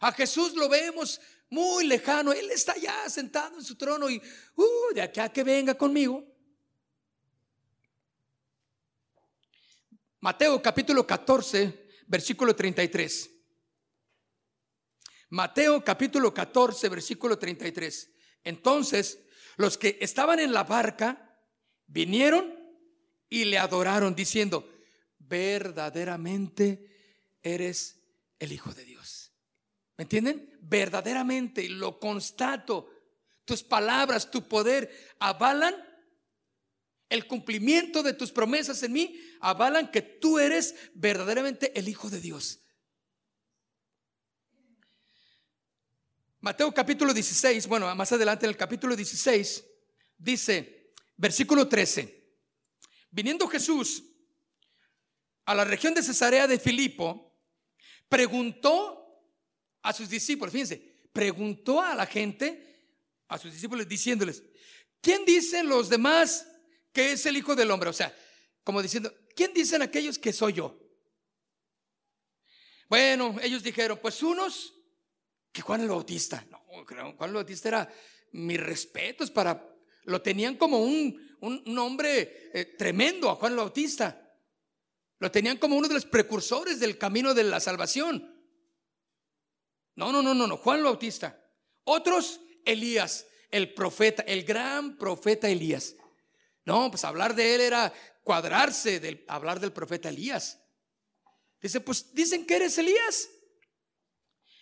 [0.00, 1.20] A Jesús lo vemos
[1.50, 2.32] muy lejano.
[2.32, 4.20] Él está ya sentado en su trono y
[4.56, 6.24] uh, de aquí a que venga conmigo.
[10.20, 13.30] Mateo capítulo 14, versículo 33.
[15.30, 18.10] Mateo capítulo 14, versículo 33.
[18.44, 19.26] Entonces,
[19.56, 21.38] los que estaban en la barca
[21.86, 22.57] vinieron
[23.28, 24.68] y le adoraron diciendo,
[25.18, 26.88] verdaderamente
[27.42, 28.00] eres
[28.38, 29.32] el Hijo de Dios.
[29.96, 30.56] ¿Me entienden?
[30.60, 32.90] Verdaderamente, lo constato.
[33.44, 35.74] Tus palabras, tu poder avalan
[37.08, 42.20] el cumplimiento de tus promesas en mí, avalan que tú eres verdaderamente el Hijo de
[42.20, 42.60] Dios.
[46.40, 49.64] Mateo capítulo 16, bueno, más adelante en el capítulo 16,
[50.18, 52.17] dice, versículo 13.
[53.10, 54.04] Viniendo Jesús
[55.44, 57.38] a la región de Cesarea de Filipo,
[58.08, 58.98] preguntó
[59.82, 62.92] a sus discípulos, fíjense, preguntó a la gente,
[63.28, 64.42] a sus discípulos, diciéndoles,
[65.00, 66.46] ¿quién dicen los demás
[66.92, 67.90] que es el Hijo del Hombre?
[67.90, 68.14] O sea,
[68.62, 70.78] como diciendo, ¿quién dicen aquellos que soy yo?
[72.88, 74.74] Bueno, ellos dijeron, pues unos
[75.52, 76.44] que Juan el Bautista.
[76.50, 76.58] No,
[77.16, 77.94] Juan el Bautista era
[78.32, 79.66] mis respetos para,
[80.04, 84.36] lo tenían como un, un, nombre eh, tremendo a Juan Bautista.
[85.18, 88.34] Lo tenían como uno de los precursores del camino de la salvación.
[89.96, 91.44] No, no, no, no, no, Juan Bautista.
[91.84, 95.96] Otros, Elías, el profeta, el gran profeta Elías.
[96.64, 100.60] No, pues hablar de él era cuadrarse del hablar del profeta Elías.
[101.60, 103.28] Dice, pues dicen que eres Elías.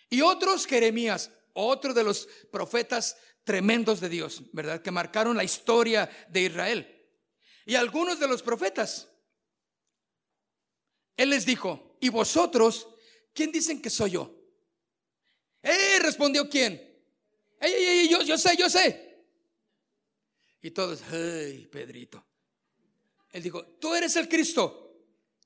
[0.09, 3.17] Y otros, Jeremías, otro de los profetas
[3.47, 4.81] tremendos de Dios, ¿verdad?
[4.81, 7.07] Que marcaron la historia de Israel.
[7.65, 9.09] Y algunos de los profetas.
[11.15, 12.85] Él les dijo, ¿y vosotros
[13.33, 14.35] quién dicen que soy yo?
[15.63, 15.97] ¡Eh!
[16.01, 16.73] Respondió quién.
[17.61, 18.09] ¡Ey!
[18.09, 19.25] Yo, yo sé, yo sé.
[20.61, 22.25] Y todos, ¡ay, Pedrito!
[23.31, 25.05] Él dijo, tú eres el Cristo,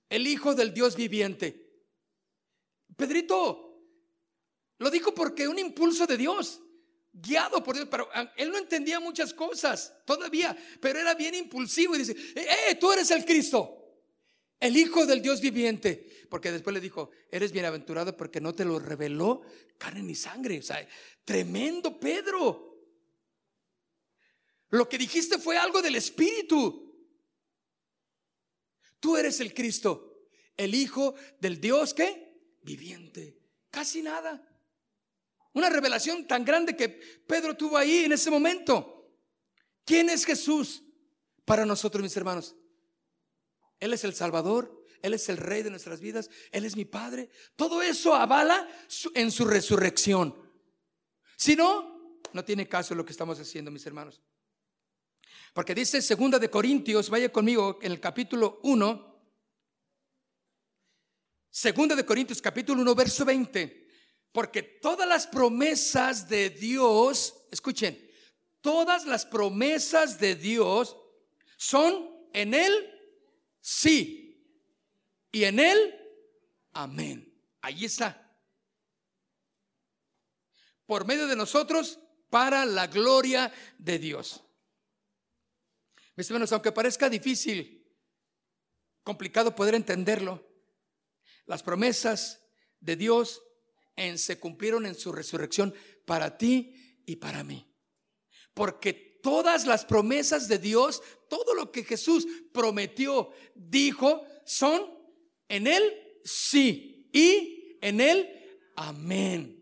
[0.10, 1.84] el Hijo del Dios viviente.
[2.98, 3.80] Pedrito,
[4.80, 6.64] lo dijo porque un impulso de Dios
[7.14, 11.96] guiado por Dios, pero ah, él no entendía muchas cosas todavía, pero era bien impulsivo
[11.96, 13.78] y dice, eh, eh, tú eres el Cristo.
[14.60, 16.08] el Hijo del Dios viviente.
[16.30, 19.42] Porque después le dijo, eres bienaventurado porque no te lo reveló
[19.78, 20.60] carne ni sangre.
[20.60, 20.88] O sea,
[21.26, 22.72] tremendo Pedro.
[24.70, 26.88] Lo que dijiste fue algo del Espíritu.
[29.02, 33.38] Tú eres el Cristo, el Hijo del Dios que viviente.
[33.70, 34.51] Casi nada.
[35.54, 39.10] Una revelación tan grande que Pedro tuvo ahí en ese momento.
[39.86, 40.84] ¿Quién es Jesús
[41.46, 42.56] para nosotros, mis hermanos?
[43.80, 47.30] Él es el Salvador, Él es el Rey de nuestras vidas, Él es mi Padre.
[47.56, 48.68] Todo eso avala
[49.16, 50.36] en su resurrección.
[51.36, 54.22] Si no, no tiene caso lo que estamos haciendo, mis hermanos.
[55.54, 59.22] Porque dice segunda de Corintios, vaya conmigo en el capítulo 1,
[61.50, 63.81] segunda de Corintios capítulo 1, verso 20.
[64.32, 68.00] Porque todas las promesas de Dios, escuchen,
[68.62, 70.96] todas las promesas de Dios
[71.58, 72.74] son en Él
[73.60, 74.42] sí
[75.32, 75.96] y en Él
[76.74, 77.28] amén.
[77.62, 78.18] Ahí está.
[80.86, 84.42] Por medio de nosotros para la gloria de Dios.
[86.16, 87.86] Mis hermanos, aunque parezca difícil,
[89.04, 90.48] complicado poder entenderlo,
[91.46, 92.42] las promesas
[92.80, 93.44] de Dios
[93.96, 95.74] en, se cumplieron en su resurrección
[96.06, 97.68] para ti y para mí.
[98.54, 104.82] Porque todas las promesas de Dios, todo lo que Jesús prometió, dijo, son
[105.48, 105.84] en Él
[106.24, 108.30] sí y en Él
[108.76, 109.58] amén.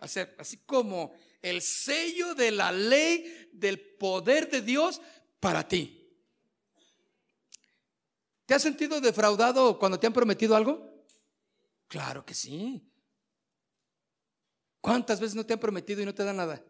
[0.00, 1.12] así como
[1.42, 5.00] el sello de la ley del poder de Dios
[5.40, 5.94] para ti.
[8.46, 11.04] ¿Te has sentido defraudado cuando te han prometido algo?
[11.86, 12.87] Claro que sí.
[14.88, 16.64] ¿Cuántas veces no te han prometido y no te dan nada?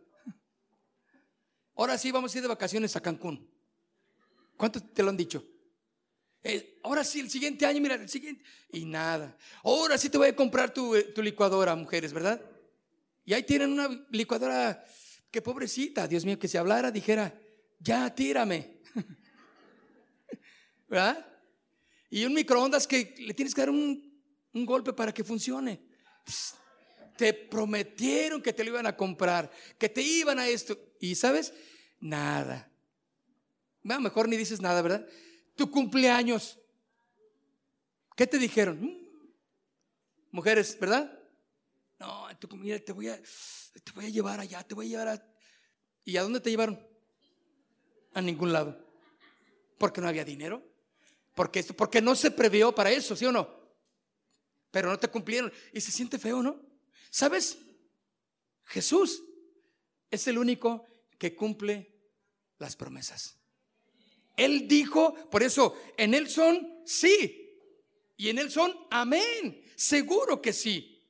[1.76, 3.48] Ahora sí vamos a ir de vacaciones a Cancún.
[4.56, 5.46] ¿Cuántos te lo han dicho?
[6.42, 8.42] Eh, ahora sí, el siguiente año, mira, el siguiente.
[8.72, 9.38] Y nada.
[9.62, 12.42] Ahora sí te voy a comprar tu, eh, tu licuadora, mujeres, ¿verdad?
[13.24, 14.84] Y ahí tienen una licuadora
[15.30, 17.40] que pobrecita, Dios mío, que si hablara dijera,
[17.78, 18.80] ya tírame.
[20.88, 21.24] ¿Verdad?
[22.10, 24.20] Y un microondas que le tienes que dar un,
[24.54, 25.86] un golpe para que funcione.
[27.18, 30.78] Te prometieron que te lo iban a comprar, que te iban a esto.
[31.00, 31.52] Y sabes,
[31.98, 32.70] nada.
[33.82, 35.04] Bueno, mejor ni dices nada, ¿verdad?
[35.56, 36.60] Tu cumpleaños.
[38.14, 38.80] ¿Qué te dijeron?
[38.80, 39.08] Mm.
[40.30, 41.12] Mujeres, ¿verdad?
[41.98, 45.34] No, mira, te voy a, te voy a llevar allá, te voy a llevar a...
[46.04, 46.80] ¿Y a dónde te llevaron?
[48.14, 48.78] A ningún lado.
[49.76, 50.62] Porque no había dinero.
[51.34, 53.58] Porque, porque no se previó para eso, ¿sí o no?
[54.70, 55.52] Pero no te cumplieron.
[55.72, 56.67] Y se siente feo, ¿no?
[57.10, 57.58] ¿Sabes?
[58.64, 59.22] Jesús
[60.10, 60.84] es el único
[61.18, 61.94] que cumple
[62.58, 63.36] las promesas.
[64.36, 67.44] Él dijo, por eso, en Él son sí.
[68.16, 69.62] Y en Él son amén.
[69.76, 71.04] Seguro que sí.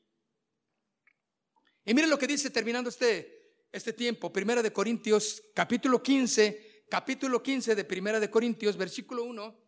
[1.84, 4.32] Y miren lo que dice terminando este, este tiempo.
[4.32, 9.67] Primera de Corintios, capítulo 15, capítulo 15 de Primera de Corintios, versículo 1.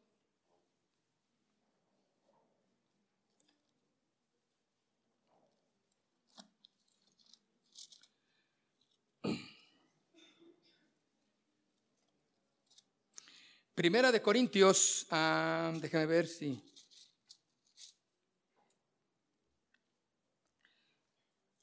[13.80, 16.62] Primera de Corintios, ah, déjame ver si.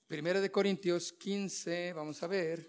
[0.07, 2.67] Primera de Corintios 15, vamos a ver.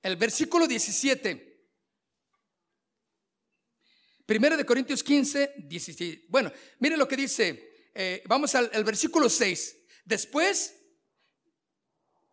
[0.00, 1.68] El versículo 17.
[4.24, 6.24] Primera de Corintios 15, 17.
[6.30, 7.90] Bueno, mire lo que dice.
[7.92, 9.80] Eh, vamos al, al versículo 6.
[10.06, 10.83] Después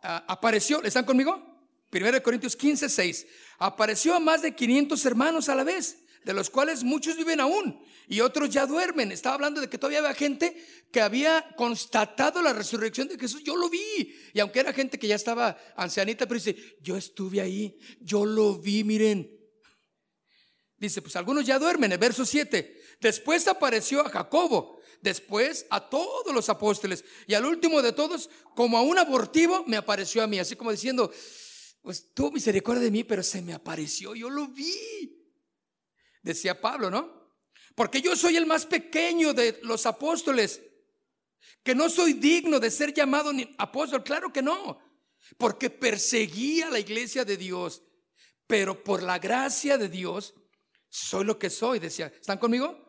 [0.01, 1.51] apareció, ¿están conmigo?
[1.91, 3.27] 1 Corintios 15, 6.
[3.59, 7.83] Apareció a más de 500 hermanos a la vez, de los cuales muchos viven aún
[8.07, 9.11] y otros ya duermen.
[9.11, 10.55] Estaba hablando de que todavía había gente
[10.91, 13.43] que había constatado la resurrección de Jesús.
[13.43, 14.15] Yo lo vi.
[14.33, 18.55] Y aunque era gente que ya estaba ancianita, pero dice, yo estuve ahí, yo lo
[18.57, 19.31] vi, miren.
[20.77, 22.81] Dice, pues algunos ya duermen, el verso 7.
[22.99, 28.77] Después apareció a Jacobo después a todos los apóstoles y al último de todos, como
[28.77, 31.11] a un abortivo, me apareció a mí, así como diciendo,
[31.81, 35.17] pues tuvo misericordia de mí, pero se me apareció, yo lo vi.
[36.21, 37.21] Decía Pablo, ¿no?
[37.75, 40.61] Porque yo soy el más pequeño de los apóstoles,
[41.63, 44.79] que no soy digno de ser llamado ni apóstol, claro que no,
[45.37, 47.83] porque perseguía la iglesia de Dios,
[48.47, 50.33] pero por la gracia de Dios
[50.89, 52.07] soy lo que soy, decía.
[52.07, 52.85] ¿Están conmigo?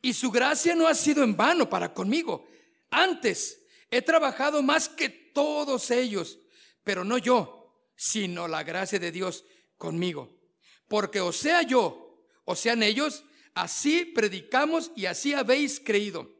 [0.00, 2.46] Y su gracia no ha sido en vano para conmigo.
[2.90, 6.38] Antes he trabajado más que todos ellos,
[6.84, 9.44] pero no yo, sino la gracia de Dios
[9.76, 10.38] conmigo.
[10.86, 13.24] Porque o sea yo, o sean ellos,
[13.54, 16.30] así predicamos y así habéis creído.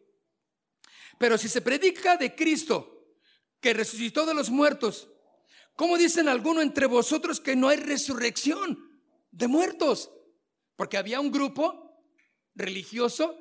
[1.18, 2.98] Pero si se predica de Cristo,
[3.60, 5.08] que resucitó de los muertos,
[5.74, 9.00] ¿cómo dicen algunos entre vosotros que no hay resurrección
[9.32, 10.10] de muertos?
[10.76, 12.04] Porque había un grupo
[12.54, 13.36] religioso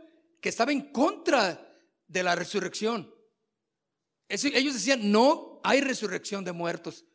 [0.48, 1.76] estaba en contra
[2.08, 3.14] de la resurrección.
[4.30, 7.06] Ellos decían, no hay resurrección de muertos.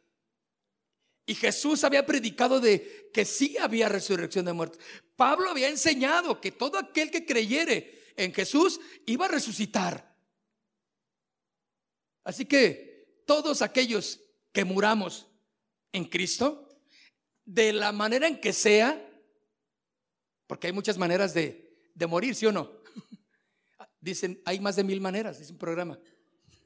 [1.26, 4.80] Y Jesús había predicado de que sí había resurrección de muertos.
[5.16, 10.16] Pablo había enseñado que todo aquel que creyere en Jesús iba a resucitar.
[12.24, 14.20] Así que todos aquellos
[14.52, 15.26] que muramos
[15.92, 16.68] en Cristo,
[17.44, 19.08] de la manera en que sea,
[20.46, 22.81] porque hay muchas maneras de, de morir, ¿sí o no?
[24.02, 25.96] Dicen, hay más de mil maneras, dice un programa.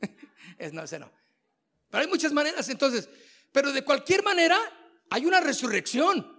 [0.58, 1.12] es, no, ese no.
[1.90, 3.10] Pero hay muchas maneras, entonces,
[3.52, 4.58] pero de cualquier manera
[5.10, 6.34] hay una resurrección.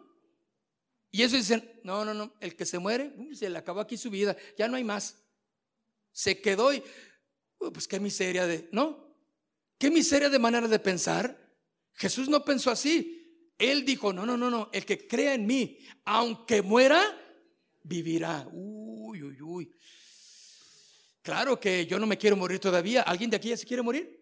[1.11, 4.09] Y eso dicen, no, no, no, el que se muere, se le acabó aquí su
[4.09, 5.23] vida, ya no hay más.
[6.11, 6.83] Se quedó y,
[7.59, 9.15] pues qué miseria de, ¿no?
[9.77, 11.55] Qué miseria de manera de pensar.
[11.93, 13.53] Jesús no pensó así.
[13.59, 17.03] Él dijo, no, no, no, no, el que crea en mí, aunque muera,
[17.83, 18.47] vivirá.
[18.51, 19.71] Uy, uy, uy.
[21.27, 23.01] Claro que yo no me quiero morir todavía.
[23.01, 24.17] ¿Alguien de aquí ya se quiere morir?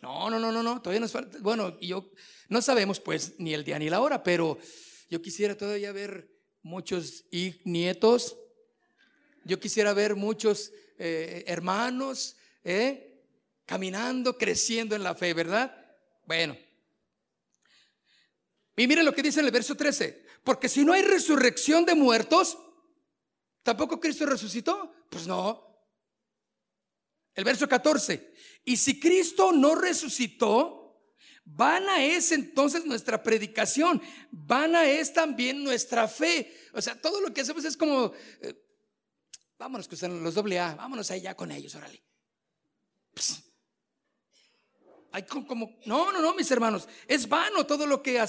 [0.00, 0.80] No, no, no, no, no.
[0.80, 1.36] Todavía nos falta.
[1.42, 2.12] Bueno, yo
[2.48, 4.56] no sabemos pues ni el día ni la hora, pero
[5.10, 6.30] yo quisiera todavía ver
[6.62, 7.26] muchos
[7.64, 8.38] nietos.
[9.44, 13.22] Yo quisiera ver muchos eh, hermanos, ¿eh?
[13.66, 15.76] caminando, creciendo en la fe, ¿verdad?
[16.24, 16.56] Bueno.
[18.78, 20.24] Y miren lo que dice en el verso 13.
[20.42, 22.56] Porque si no hay resurrección de muertos,
[23.62, 24.90] ¿tampoco Cristo resucitó?
[25.10, 25.69] Pues no.
[27.40, 28.34] El verso 14.
[28.66, 31.00] Y si Cristo no resucitó,
[31.42, 36.54] vana es entonces nuestra predicación, vana es también nuestra fe.
[36.74, 38.12] O sea, todo lo que hacemos es como,
[38.42, 38.54] eh,
[39.58, 42.04] vámonos con los doble A, vámonos allá con ellos, órale.
[45.12, 48.22] Hay como, no, no, no, mis hermanos, es vano todo lo que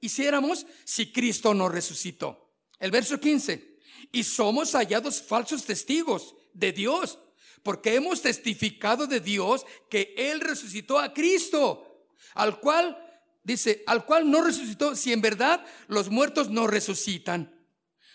[0.00, 2.52] hiciéramos si Cristo no resucitó.
[2.78, 3.78] El verso 15.
[4.12, 7.18] Y somos hallados falsos testigos de Dios
[7.62, 12.96] porque hemos testificado de Dios que Él resucitó a Cristo, al cual,
[13.42, 17.54] dice, al cual no resucitó, si en verdad los muertos no resucitan.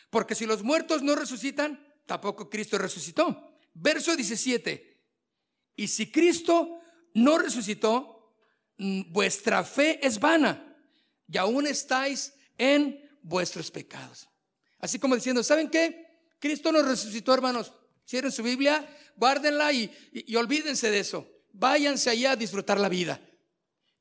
[0.09, 3.57] Porque si los muertos no resucitan, tampoco Cristo resucitó.
[3.73, 5.01] Verso 17.
[5.75, 6.79] Y si Cristo
[7.15, 8.35] no resucitó,
[8.77, 10.77] mm, vuestra fe es vana
[11.27, 14.27] y aún estáis en vuestros pecados.
[14.79, 16.05] Así como diciendo, ¿saben qué?
[16.39, 17.73] Cristo no resucitó, hermanos.
[18.05, 18.85] Cierren su Biblia,
[19.15, 21.29] guárdenla y, olvídense de eso.
[21.51, 23.21] Váyanse allá a disfrutar la vida.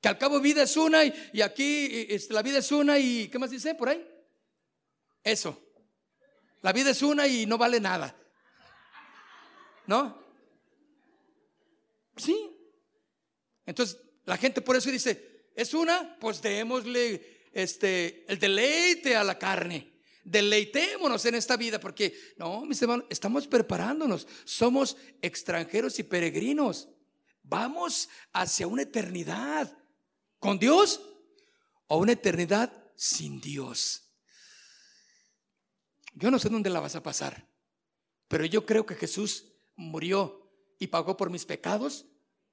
[0.00, 3.50] Que al cabo vida es una y, aquí la vida es una y ¿qué más
[3.50, 4.06] dice por ahí?
[5.22, 5.60] Eso.
[6.62, 8.16] La vida es una y no vale nada.
[9.86, 10.22] ¿No?
[12.16, 12.50] Sí.
[13.66, 19.38] Entonces la gente por eso dice, es una, pues démosle este, el deleite a la
[19.38, 19.91] carne.
[20.24, 24.26] Deleitémonos en esta vida porque, no, mis hermanos, estamos preparándonos.
[24.44, 26.88] Somos extranjeros y peregrinos.
[27.42, 29.76] Vamos hacia una eternidad
[30.38, 31.00] con Dios
[31.88, 34.12] o una eternidad sin Dios.
[36.14, 37.48] Yo no sé dónde la vas a pasar,
[38.28, 42.06] pero yo creo que Jesús murió y pagó por mis pecados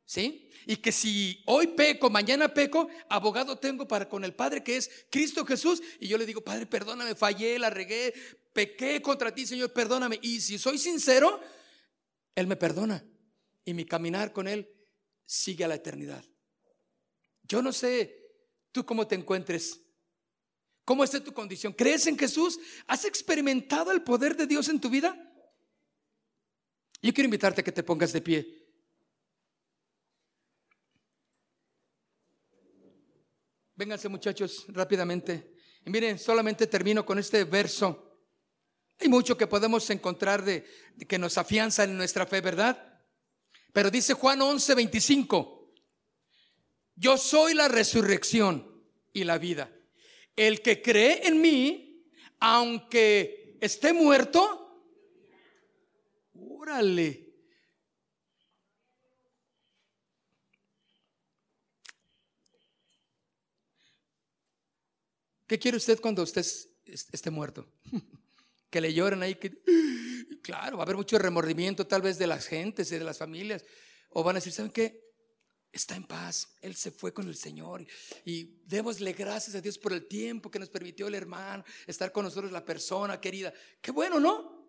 [0.10, 0.50] ¿Sí?
[0.66, 4.90] Y que si hoy peco, mañana peco, abogado tengo para con el Padre que es
[5.12, 5.84] Cristo Jesús.
[6.00, 8.16] Y yo le digo, Padre, perdóname, fallé, la regué,
[8.52, 10.18] pequé contra ti, Señor, perdóname.
[10.24, 11.40] Y si soy sincero,
[12.34, 13.06] Él me perdona.
[13.64, 14.68] Y mi caminar con Él
[15.28, 16.26] sigue a la eternidad.
[17.44, 18.34] Yo no sé
[18.72, 19.80] tú cómo te encuentres.
[20.86, 21.72] ¿Cómo está tu condición?
[21.72, 22.60] ¿Crees en Jesús?
[22.88, 25.16] ¿Has experimentado el poder de Dios en tu vida?
[27.00, 28.59] Yo quiero invitarte a que te pongas de pie.
[33.80, 35.54] Vénganse muchachos rápidamente.
[35.86, 38.20] Y miren, solamente termino con este verso.
[39.00, 40.66] Hay mucho que podemos encontrar de,
[41.08, 43.02] que nos afianza en nuestra fe, ¿verdad?
[43.72, 45.74] Pero dice Juan 11, 25,
[46.94, 49.74] yo soy la resurrección y la vida.
[50.36, 52.06] El que cree en mí,
[52.42, 54.92] aunque esté muerto,
[56.34, 57.29] órale,
[65.50, 66.46] ¿Qué quiere usted cuando usted
[66.86, 67.68] esté muerto?
[68.70, 69.36] que le lloren ahí,
[70.44, 73.66] claro, va a haber mucho remordimiento tal vez de las gentes y de las familias.
[74.12, 75.10] O van a decir, ¿saben qué?
[75.72, 76.56] está en paz.
[76.62, 77.84] Él se fue con el Señor.
[78.26, 82.26] Y démosle gracias a Dios por el tiempo que nos permitió el hermano estar con
[82.26, 83.52] nosotros, la persona querida.
[83.82, 84.68] Qué bueno, ¿no?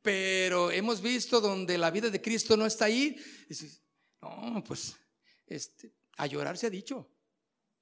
[0.00, 3.16] Pero hemos visto donde la vida de Cristo no está ahí.
[4.22, 4.94] no, pues
[5.46, 7.10] este, a llorar se ha dicho.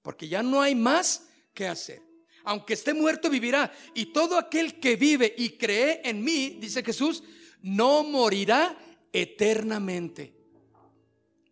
[0.01, 2.12] Porque ya no hay más que hacer.
[2.45, 3.73] Aunque esté muerto, vivirá.
[3.95, 7.23] Y todo aquel que vive y cree en mí, dice Jesús,
[7.63, 8.77] no morirá
[9.13, 10.35] eternamente.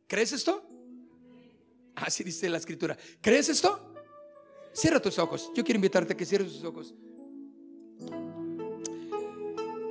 [0.07, 0.66] ¿Crees esto?
[1.95, 2.97] Así dice la escritura.
[3.20, 3.95] ¿Crees esto?
[4.72, 5.51] Cierra tus ojos.
[5.55, 6.95] Yo quiero invitarte a que cierres tus ojos.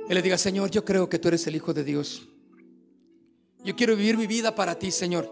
[0.08, 2.28] Y le diga, Señor, yo creo que tú eres el Hijo de Dios.
[3.62, 5.30] Yo quiero vivir mi vida para ti, Señor.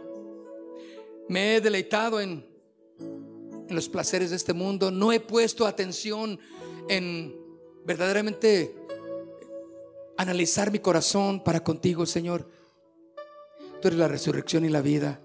[1.28, 2.46] Me he deleitado en,
[3.68, 4.90] en los placeres de este mundo.
[4.90, 6.38] No he puesto atención
[6.88, 7.36] en
[7.84, 8.74] verdaderamente
[10.16, 12.48] analizar mi corazón para contigo, Señor.
[13.80, 15.20] Tú eres la resurrección y la vida.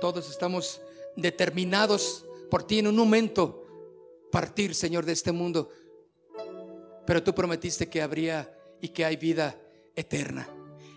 [0.00, 0.80] Todos estamos
[1.16, 3.64] determinados por ti en un momento
[4.30, 5.70] partir, Señor, de este mundo.
[7.06, 9.58] Pero tú prometiste que habría y que hay vida
[9.96, 10.48] eterna.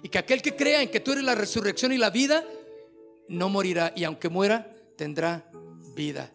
[0.03, 2.43] Y que aquel que crea en que tú eres la resurrección y la vida,
[3.27, 3.93] no morirá.
[3.95, 5.49] Y aunque muera, tendrá
[5.95, 6.34] vida